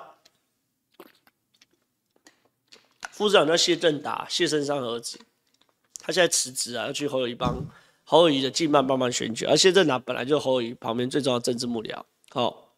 [3.11, 5.19] 副市长叫谢振达，谢胜山儿子，
[5.99, 7.65] 他现在辞职啊，要去侯友宜帮
[8.09, 9.43] 侯友宜的竞办帮忙选举。
[9.43, 12.73] 而谢政达本来就侯友宜旁边最重要的政治幕僚，好，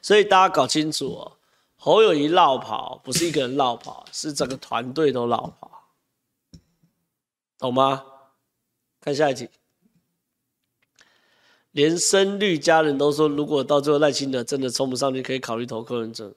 [0.00, 1.36] 所以大家搞清楚哦，
[1.76, 5.92] 侯友宜落跑不是一个人落跑，是整个团队都落跑，
[7.58, 8.02] 懂吗？
[9.00, 9.46] 看下一题，
[11.72, 16.34] 连深绿家人都说，如果到最后赖清德真的冲不上去，可以考虑投柯文哲。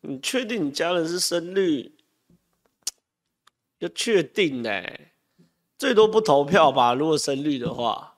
[0.00, 1.94] 你确定你家人是深绿？
[3.78, 4.70] 要确定呢、
[5.82, 6.94] 最多不投票吧。
[6.94, 8.14] 如果深绿的话，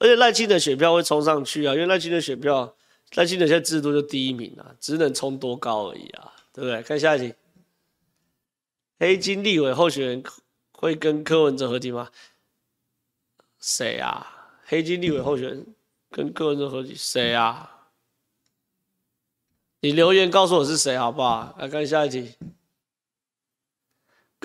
[0.00, 2.74] 而且赖清德选票会冲上去啊，因为赖清德选票，
[3.14, 6.82] 赖清德现在制度就第一名啊，只能冲多高而已啊，对不对？
[6.82, 7.32] 看下一题，
[8.98, 10.24] 黑金立委候选人
[10.72, 12.10] 会跟柯文哲合体吗？
[13.60, 14.58] 谁啊？
[14.64, 15.64] 黑金立委候选人
[16.10, 16.92] 跟柯文哲合体？
[16.96, 17.86] 谁啊？
[19.78, 21.54] 你留言告诉我是谁好不好？
[21.56, 22.34] 来看下一题。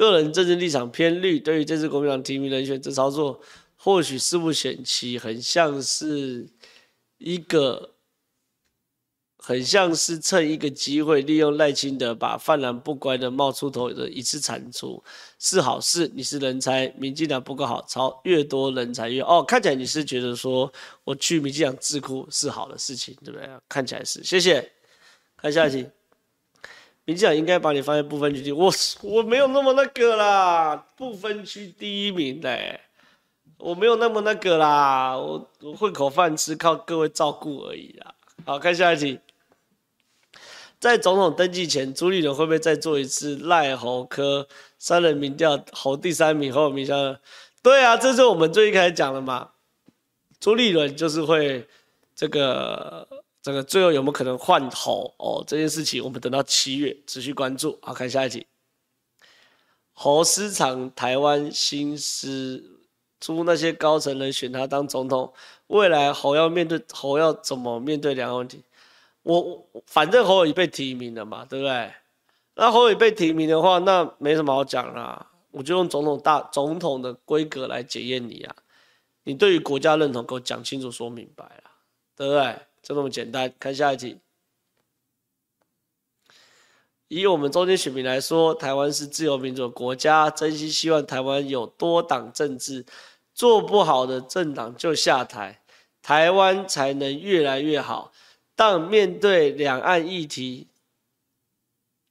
[0.10, 3.39] 个人政治立场偏绿，对于这次国民党提名人选这操作，
[3.78, 6.47] 或许是不显其，很像是
[7.20, 7.91] 一个，
[9.38, 15.04] 很像是趁一个机会，利用赖清德把泛蓝不乖的冒出头的一次铲除，
[15.38, 16.10] 是好事。
[16.16, 19.43] 你是人才，民进党不够好操，越多人才越哦。
[19.47, 20.72] 看起来你是觉得说
[21.04, 23.47] 我去民进党智库是好的事情，对不对？
[23.70, 24.72] 看起来是，谢谢。
[25.38, 25.88] 看下一题。
[27.12, 32.82] 民进党应该把你放在不分区第一，我我没有那么那个啦，不分区第一名嘞、欸，
[33.57, 38.16] 我没有那么那个啦，我我混口饭吃，靠各位照顾而已啦。
[38.45, 39.20] 好，看下一题，
[40.80, 44.47] 在总统登记前，朱立伦会不会再做一次赖侯柯
[44.80, 46.95] 三人民调，侯第三名，侯名下？
[47.62, 49.49] 对啊，这是我们最一开始讲的嘛，
[50.39, 51.68] 朱立伦就是会
[52.16, 53.05] 这个。
[53.42, 55.44] 这个最后有没有可能换侯哦？
[55.48, 57.80] 这件事情我们等到七月持续关注。
[57.82, 58.46] 好，看下一题。
[59.94, 62.80] 侯私藏台湾心思，
[63.20, 65.34] 出那些高层人选他当总统，
[65.68, 68.64] 未来侯要面对侯要怎么面对两个问题？
[69.24, 71.92] 我反正侯已被提名了嘛，对不对？
[72.56, 75.28] 那侯已被提名的话，那没什么好讲啦。
[75.52, 78.56] 我就用总统大总统的规格来检验你啊。
[79.24, 81.72] 你对于国家认同，给我讲清楚说明白了，
[82.16, 82.56] 对不对？
[82.82, 84.17] 就这么简单，看下一题。
[87.07, 92.86] 以我们中间选民来说，台湾是自由民主国家，真心希望台湾有多党政治，
[93.34, 95.61] 做不好的政党就下台，
[96.01, 98.13] 台湾才能越来越好。
[98.55, 100.67] 但面对两岸议题，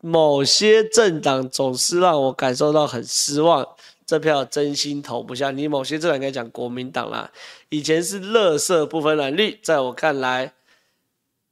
[0.03, 3.67] 某些政党总是让我感受到很失望。
[4.05, 5.51] 这票真心投不下。
[5.51, 7.33] 你某些政党应该讲国民党啦，
[7.71, 10.53] 以前是垃圾不分蓝绿，在我看来。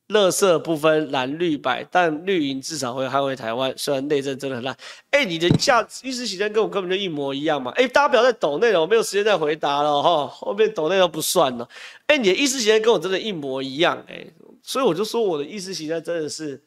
[0.08, 3.72] 垃圾不分蓝绿白，但绿营至少会捍卫台湾。
[3.76, 4.74] 虽然内政真的很烂，
[5.10, 7.70] 哎、你的价值意识形态跟我根本就一模一样嘛。
[7.72, 10.26] 哎、大家不要再抖内了，我没有时间再回答了哈。
[10.26, 11.68] 后面抖内都不算了。
[12.06, 14.26] 哎、你的意识形态跟我真的一模一样哎、
[14.62, 16.62] 所以我就说我的意识形态真的是，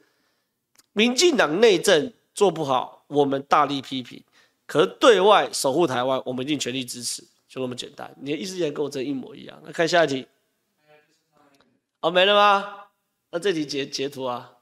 [0.93, 4.21] 民进党内政做不好，我们大力批评。
[4.67, 8.15] 可是对外守护台湾，我们一定全力支持，就那么简单。
[8.21, 9.59] 你的意识形态跟我这一模一样。
[9.65, 10.27] 那看下一题。
[12.01, 12.80] 哦，没了吗？
[13.32, 14.59] 那这题截截图啊。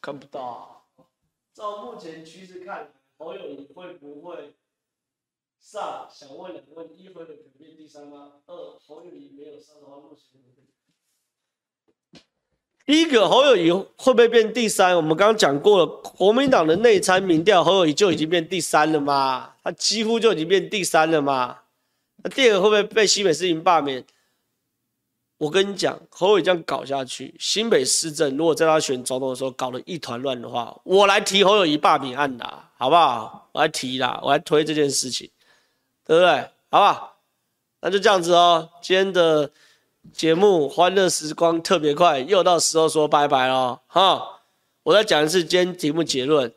[0.00, 1.04] 看不到啊！
[1.52, 4.54] 照目前趋势看，侯友谊会不会
[5.58, 6.08] 上？
[6.08, 8.34] 想问两问：一，会改变第三吗？
[8.46, 10.40] 二，侯友谊没有上的话，目前
[12.84, 14.96] 第一个侯友谊会不会变第三？
[14.96, 19.56] 我们刚刚讲过了，国民党的内参民调，侯友谊就已经变第三了吗？
[19.64, 21.64] 他几乎就已经变第三了吗？
[22.22, 24.04] 那第二个会不会被新北市民罢免？
[25.38, 33.50] 我跟你讲，侯友宜这样搞下去，新北市政如果在他选总统的时候搞得一团乱的话，我来提侯友宜罢免案的，好不好？
[33.52, 35.30] 我来提啦，我来推这件事情，
[36.06, 36.40] 对不对？
[36.70, 37.18] 好不好？
[37.82, 38.70] 那就这样子哦。
[38.80, 39.50] 今天的
[40.10, 44.40] 节目《欢乐时光》特别快，又到时候说拜拜了哈。
[44.84, 46.50] 我再讲一次今天题目结论：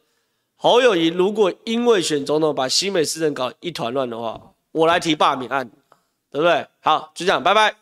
[0.56, 5.70] 侯友谊如果因为选总统把新北市政搞一团乱的话，我来提罢免案，
[6.32, 6.68] 对不对？
[6.82, 7.76] 好，就这样，拜拜。